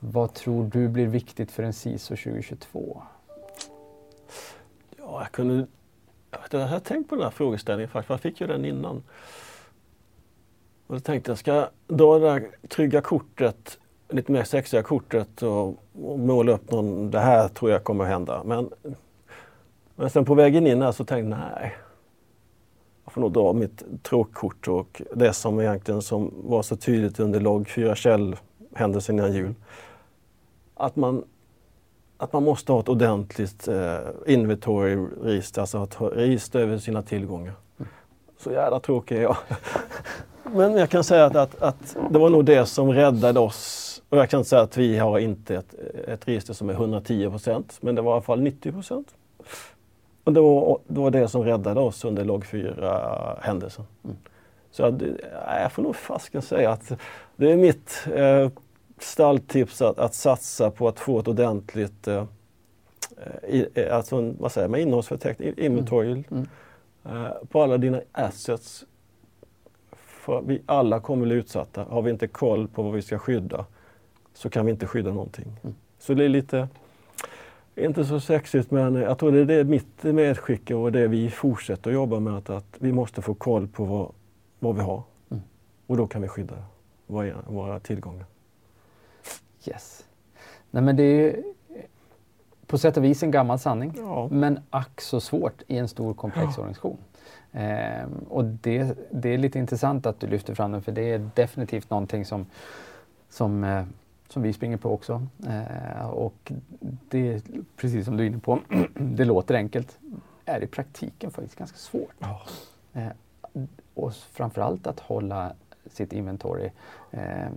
vad 0.00 0.34
tror 0.34 0.64
du 0.64 0.88
blir 0.88 1.06
viktigt 1.06 1.50
för 1.50 1.62
en 1.62 1.72
CISO 1.72 2.16
2022? 2.16 3.02
ja, 4.98 5.20
jag 5.20 5.32
kunde... 5.32 5.66
Jag, 6.52 6.58
vet, 6.58 6.70
jag 6.70 6.76
har 6.76 6.80
tänkt 6.80 7.08
på 7.08 7.14
den 7.14 7.24
här 7.24 7.30
frågeställningen 7.30 7.88
faktiskt, 7.88 8.06
för 8.06 8.14
jag 8.14 8.20
fick 8.20 8.40
ju 8.40 8.46
den 8.46 8.64
innan. 8.64 9.02
Och 10.86 10.94
då 10.94 11.00
tänkte 11.00 11.30
jag, 11.30 11.38
ska 11.38 11.54
jag 11.54 11.68
dra 11.86 12.18
det 12.18 12.24
där 12.24 12.48
trygga 12.68 13.00
kortet, 13.00 13.78
lite 14.08 14.32
mer 14.32 14.44
sexiga 14.44 14.82
kortet 14.82 15.42
och, 15.42 15.66
och 16.02 16.18
måla 16.18 16.52
upp 16.52 16.70
någon, 16.70 17.10
det 17.10 17.20
här 17.20 17.48
tror 17.48 17.70
jag 17.70 17.84
kommer 17.84 18.04
att 18.04 18.10
hända. 18.10 18.42
Men, 18.44 18.70
men 19.96 20.10
sen 20.10 20.24
på 20.24 20.34
vägen 20.34 20.66
in 20.66 20.82
här 20.82 20.92
så 20.92 21.04
tänkte 21.04 21.38
jag, 21.38 21.52
nej. 21.54 21.76
Jag 23.04 23.12
får 23.12 23.20
nog 23.20 23.32
dra 23.32 23.52
mitt 23.52 24.02
tråkkort 24.02 24.68
och 24.68 25.02
det 25.14 25.32
som 25.32 25.60
egentligen 25.60 26.02
som 26.02 26.34
var 26.44 26.62
så 26.62 26.76
tydligt 26.76 27.20
under 27.20 27.40
logg 27.40 27.68
4 27.68 27.94
Kjell 27.94 28.36
händelsen 28.74 29.18
innan 29.18 29.32
jul. 29.32 29.54
Att 30.74 30.96
man 30.96 31.24
att 32.22 32.32
man 32.32 32.42
måste 32.42 32.72
ha 32.72 32.80
ett 32.80 32.88
ordentligt 32.88 33.68
eh, 33.68 33.96
inventory-register, 34.26 35.60
alltså 35.60 35.82
ett 35.82 35.96
register 36.00 36.60
över 36.60 36.78
sina 36.78 37.02
tillgångar. 37.02 37.54
Så 38.38 38.52
jävla 38.52 38.80
tråkig 38.80 39.16
är 39.16 39.22
jag. 39.22 39.36
Men 40.54 40.76
jag 40.76 40.90
kan 40.90 41.04
säga 41.04 41.24
att, 41.24 41.36
att, 41.36 41.62
att 41.62 41.96
det 42.10 42.18
var 42.18 42.30
nog 42.30 42.44
det 42.44 42.66
som 42.66 42.92
räddade 42.92 43.40
oss. 43.40 44.02
Och 44.08 44.18
jag 44.18 44.30
kan 44.30 44.44
säga 44.44 44.62
att 44.62 44.76
vi 44.76 44.98
har 44.98 45.18
inte 45.18 45.56
ett, 45.56 45.74
ett 46.08 46.28
register 46.28 46.54
som 46.54 46.70
är 46.70 46.74
110 46.74 47.30
procent, 47.30 47.78
men 47.80 47.94
det 47.94 48.02
var 48.02 48.12
i 48.12 48.14
alla 48.14 48.22
fall 48.22 48.40
90 48.40 48.72
procent. 48.72 49.08
Och 50.24 50.32
det 50.32 50.40
var, 50.40 50.78
det 50.86 51.00
var 51.00 51.10
det 51.10 51.28
som 51.28 51.44
räddade 51.44 51.80
oss 51.80 52.04
under 52.04 52.24
logg 52.24 52.44
4-händelsen. 52.44 53.84
Så 54.70 54.82
jag, 54.82 55.02
jag 55.62 55.72
får 55.72 55.82
nog 55.82 55.96
fasken 55.96 56.42
säga 56.42 56.70
att 56.70 56.92
det 57.36 57.52
är 57.52 57.56
mitt 57.56 58.06
eh, 58.14 58.48
stalltips 59.02 59.82
att, 59.82 59.98
att 59.98 60.14
satsa 60.14 60.70
på 60.70 60.88
att 60.88 61.00
få 61.00 61.18
ett 61.18 61.28
ordentligt 61.28 62.08
eh, 62.08 62.24
i, 63.48 63.66
eh, 63.74 63.96
alltså 63.96 64.16
en, 64.16 64.36
vad 64.40 64.52
säger 64.52 64.68
man, 64.68 64.80
innehållsförteckning, 64.80 65.54
inventory 65.56 66.24
Mm. 66.30 66.46
eh, 67.04 67.32
på 67.50 67.62
alla 67.62 67.78
dina 67.78 68.00
assets. 68.12 68.84
För 69.92 70.42
vi 70.46 70.62
alla 70.66 71.00
kommer 71.00 71.26
bli 71.26 71.34
utsatta. 71.34 71.84
Har 71.84 72.02
vi 72.02 72.10
inte 72.10 72.28
koll 72.28 72.68
på 72.68 72.82
vad 72.82 72.92
vi 72.92 73.02
ska 73.02 73.18
skydda 73.18 73.66
så 74.34 74.50
kan 74.50 74.66
vi 74.66 74.72
inte 74.72 74.86
skydda 74.86 75.10
någonting. 75.10 75.56
Mm. 75.62 75.74
Så 75.98 76.14
det 76.14 76.24
är 76.24 76.28
lite, 76.28 76.68
inte 77.76 78.04
så 78.04 78.20
sexigt 78.20 78.70
men 78.70 78.94
jag 78.94 79.18
tror 79.18 79.32
det 79.32 79.40
är 79.40 79.44
det 79.44 79.64
mitt 79.64 80.02
medskick 80.02 80.70
och 80.70 80.92
det 80.92 81.08
vi 81.08 81.30
fortsätter 81.30 81.90
att 81.90 81.94
jobba 81.94 82.20
med. 82.20 82.36
Att, 82.36 82.50
att 82.50 82.76
vi 82.78 82.92
måste 82.92 83.22
få 83.22 83.34
koll 83.34 83.68
på 83.68 83.84
vad, 83.84 84.12
vad 84.58 84.76
vi 84.76 84.82
har. 84.82 85.02
Mm. 85.30 85.42
Och 85.86 85.96
då 85.96 86.06
kan 86.06 86.22
vi 86.22 86.28
skydda 86.28 86.54
våra, 87.06 87.34
våra 87.48 87.80
tillgångar. 87.80 88.24
Yes. 89.66 90.04
Nej, 90.70 90.82
men 90.82 90.96
det 90.96 91.02
är 91.02 91.20
ju 91.20 91.42
på 92.66 92.78
sätt 92.78 92.96
och 92.96 93.04
vis 93.04 93.22
en 93.22 93.30
gammal 93.30 93.58
sanning. 93.58 93.94
Ja. 93.96 94.28
Men 94.30 94.60
ack 94.70 95.00
så 95.00 95.20
svårt 95.20 95.62
i 95.66 95.78
en 95.78 95.88
stor 95.88 96.14
komplex 96.14 96.48
Ja. 96.56 96.60
organisation. 96.62 96.96
Ehm, 97.52 98.10
och 98.28 98.44
det, 98.44 98.98
det 99.10 99.28
är 99.28 99.38
lite 99.38 99.58
intressant 99.58 100.06
att 100.06 100.20
du 100.20 100.26
lyfter 100.26 100.54
fram 100.54 100.72
den 100.72 100.82
för 100.82 100.92
det 100.92 101.12
är 101.12 101.30
definitivt 101.34 101.90
någonting 101.90 102.24
som, 102.24 102.46
som, 103.28 103.64
eh, 103.64 103.84
som 104.28 104.42
vi 104.42 104.52
springer 104.52 104.76
på 104.76 104.90
också. 104.90 105.26
Eh, 105.48 106.06
och 106.06 106.52
det 107.08 107.32
är 107.32 107.42
precis 107.76 108.04
som 108.04 108.16
du 108.16 108.22
är 108.22 108.26
inne 108.26 108.38
på, 108.38 108.58
det 108.94 109.24
låter 109.24 109.54
enkelt, 109.54 109.98
är 110.44 110.62
i 110.62 110.66
praktiken 110.66 111.30
faktiskt 111.30 111.56
ganska 111.58 111.78
svårt. 111.78 112.14
Ja. 112.18 112.40
Eh, 112.92 113.06
och 113.94 114.14
framförallt 114.14 114.86
att 114.86 115.00
hålla 115.00 115.52
sitt 115.86 116.12
inventory 116.12 116.70
eh, 117.10 117.48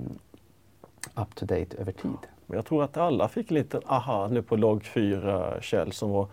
up 1.15 1.36
to 1.36 1.45
date 1.45 1.78
över 1.78 1.91
tid. 1.91 2.17
Men 2.45 2.56
jag 2.56 2.65
tror 2.65 2.84
att 2.84 2.97
alla 2.97 3.28
fick 3.28 3.51
en 3.51 3.58
liten 3.58 3.82
aha 3.86 4.28
nu 4.28 4.41
på 4.41 4.56
logg 4.56 4.84
4 4.84 5.62
Kjell 5.62 5.91
som 5.91 6.10
var, 6.10 6.28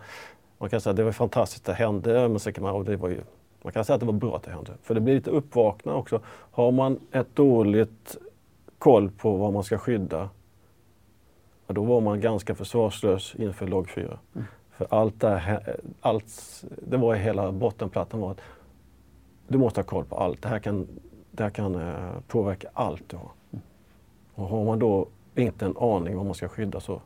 man 0.57 0.69
kan 0.69 0.81
säga 0.81 0.91
att 0.91 0.97
det 0.97 1.03
var 1.03 1.11
fantastiskt 1.11 1.65
det 1.65 1.73
hände, 1.73 2.27
men 2.27 2.39
så 2.39 2.51
kan 2.51 2.63
man, 2.63 2.75
och 2.75 2.85
det 2.85 2.95
var 2.95 3.09
ju, 3.09 3.21
man 3.61 3.73
kan 3.73 3.85
säga 3.85 3.93
att 3.93 3.99
det 3.99 4.05
var 4.05 4.13
bra 4.13 4.35
att 4.35 4.43
det 4.43 4.51
hände. 4.51 4.71
För 4.83 4.93
det 4.95 5.01
blir 5.01 5.15
lite 5.15 5.29
uppvaknande 5.29 5.99
också. 5.99 6.21
Har 6.51 6.71
man 6.71 6.99
ett 7.11 7.35
dåligt 7.35 8.17
koll 8.77 9.11
på 9.11 9.37
vad 9.37 9.53
man 9.53 9.63
ska 9.63 9.77
skydda, 9.77 10.29
ja, 11.67 11.73
då 11.73 11.83
var 11.83 12.01
man 12.01 12.21
ganska 12.21 12.55
försvarslös 12.55 13.35
inför 13.35 13.67
logg 13.67 13.89
4. 13.89 14.19
Mm. 14.35 14.47
För 14.71 14.87
allt 14.89 15.19
där, 15.19 15.75
allt, 16.01 16.63
det 16.87 16.97
var 16.97 17.15
hela 17.15 17.51
bottenplattan 17.51 18.19
var 18.19 18.31
att 18.31 18.41
du 19.47 19.57
måste 19.57 19.79
ha 19.79 19.85
koll 19.85 20.05
på 20.05 20.15
allt. 20.15 20.41
Det 20.41 20.49
här 20.49 20.59
kan, 20.59 20.87
det 21.31 21.43
här 21.43 21.49
kan 21.49 21.75
eh, 21.75 22.11
påverka 22.27 22.67
allt 22.73 23.09
du 23.09 23.17
har. 23.17 23.31
Och 24.35 24.47
har 24.47 24.65
man 24.65 24.79
då 24.79 25.07
inte 25.35 25.65
en 25.65 25.77
aning 25.77 26.15
vad 26.15 26.25
man 26.25 26.35
ska 26.35 26.47
skydda 26.47 26.79
så, 26.79 27.01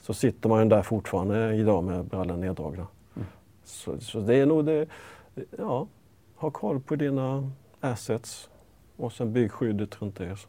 så 0.00 0.14
sitter 0.14 0.48
man 0.48 0.62
ju 0.62 0.68
där 0.68 0.82
fortfarande 0.82 1.54
idag 1.54 1.84
med 1.84 2.04
brallan 2.04 2.40
neddragna. 2.40 2.86
Mm. 3.16 3.28
Så, 3.64 4.00
så 4.00 4.20
det 4.20 4.36
är 4.36 4.46
nog 4.46 4.64
det, 4.64 4.86
ja, 5.58 5.86
ha 6.36 6.50
koll 6.50 6.80
på 6.80 6.96
dina 6.96 7.50
assets 7.80 8.50
och 8.96 9.12
sen 9.12 9.32
bygg 9.32 9.52
skyddet 9.52 10.02
runt 10.02 10.16
det. 10.16 10.36
Så. 10.36 10.48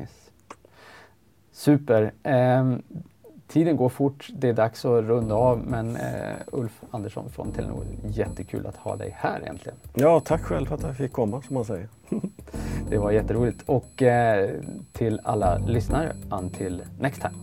Yes. 0.00 0.30
Super. 1.50 2.12
Ehm, 2.22 2.82
tiden 3.50 3.76
går 3.76 3.88
fort, 3.88 4.28
det 4.32 4.48
är 4.48 4.52
dags 4.52 4.84
att 4.84 5.04
runda 5.04 5.34
av 5.34 5.58
men 5.66 5.96
eh, 5.96 6.02
Ulf 6.52 6.82
Andersson 6.90 7.30
från 7.30 7.52
Telenor, 7.52 7.84
jättekul 8.04 8.66
att 8.66 8.76
ha 8.76 8.96
dig 8.96 9.14
här 9.18 9.40
äntligen. 9.40 9.78
Ja, 9.94 10.20
tack 10.20 10.40
själv 10.40 10.66
för 10.66 10.74
att 10.74 10.82
jag 10.82 10.96
fick 10.96 11.12
komma 11.12 11.42
som 11.42 11.54
man 11.54 11.64
säger. 11.64 11.88
Det 12.90 12.98
var 12.98 13.10
jätteroligt 13.10 13.62
och 13.66 14.02
eh, 14.02 14.50
till 14.92 15.20
alla 15.24 15.58
lyssnare, 15.58 16.12
until 16.30 16.82
next 17.00 17.22
time. 17.22 17.34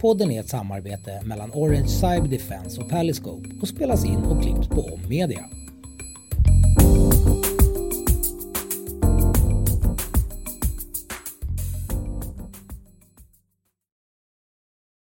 Podden 0.00 0.30
är 0.30 0.40
ett 0.40 0.48
samarbete 0.48 1.22
mellan 1.24 1.50
Orange 1.54 1.88
Cyber 1.88 2.28
Defense 2.28 2.80
och 2.80 2.90
Paliscope 2.90 3.48
och 3.62 3.68
spelas 3.68 4.04
in 4.04 4.24
och 4.24 4.42
klipps 4.42 4.68
på 4.68 4.80
Om 4.80 5.08
Media. 5.08 5.44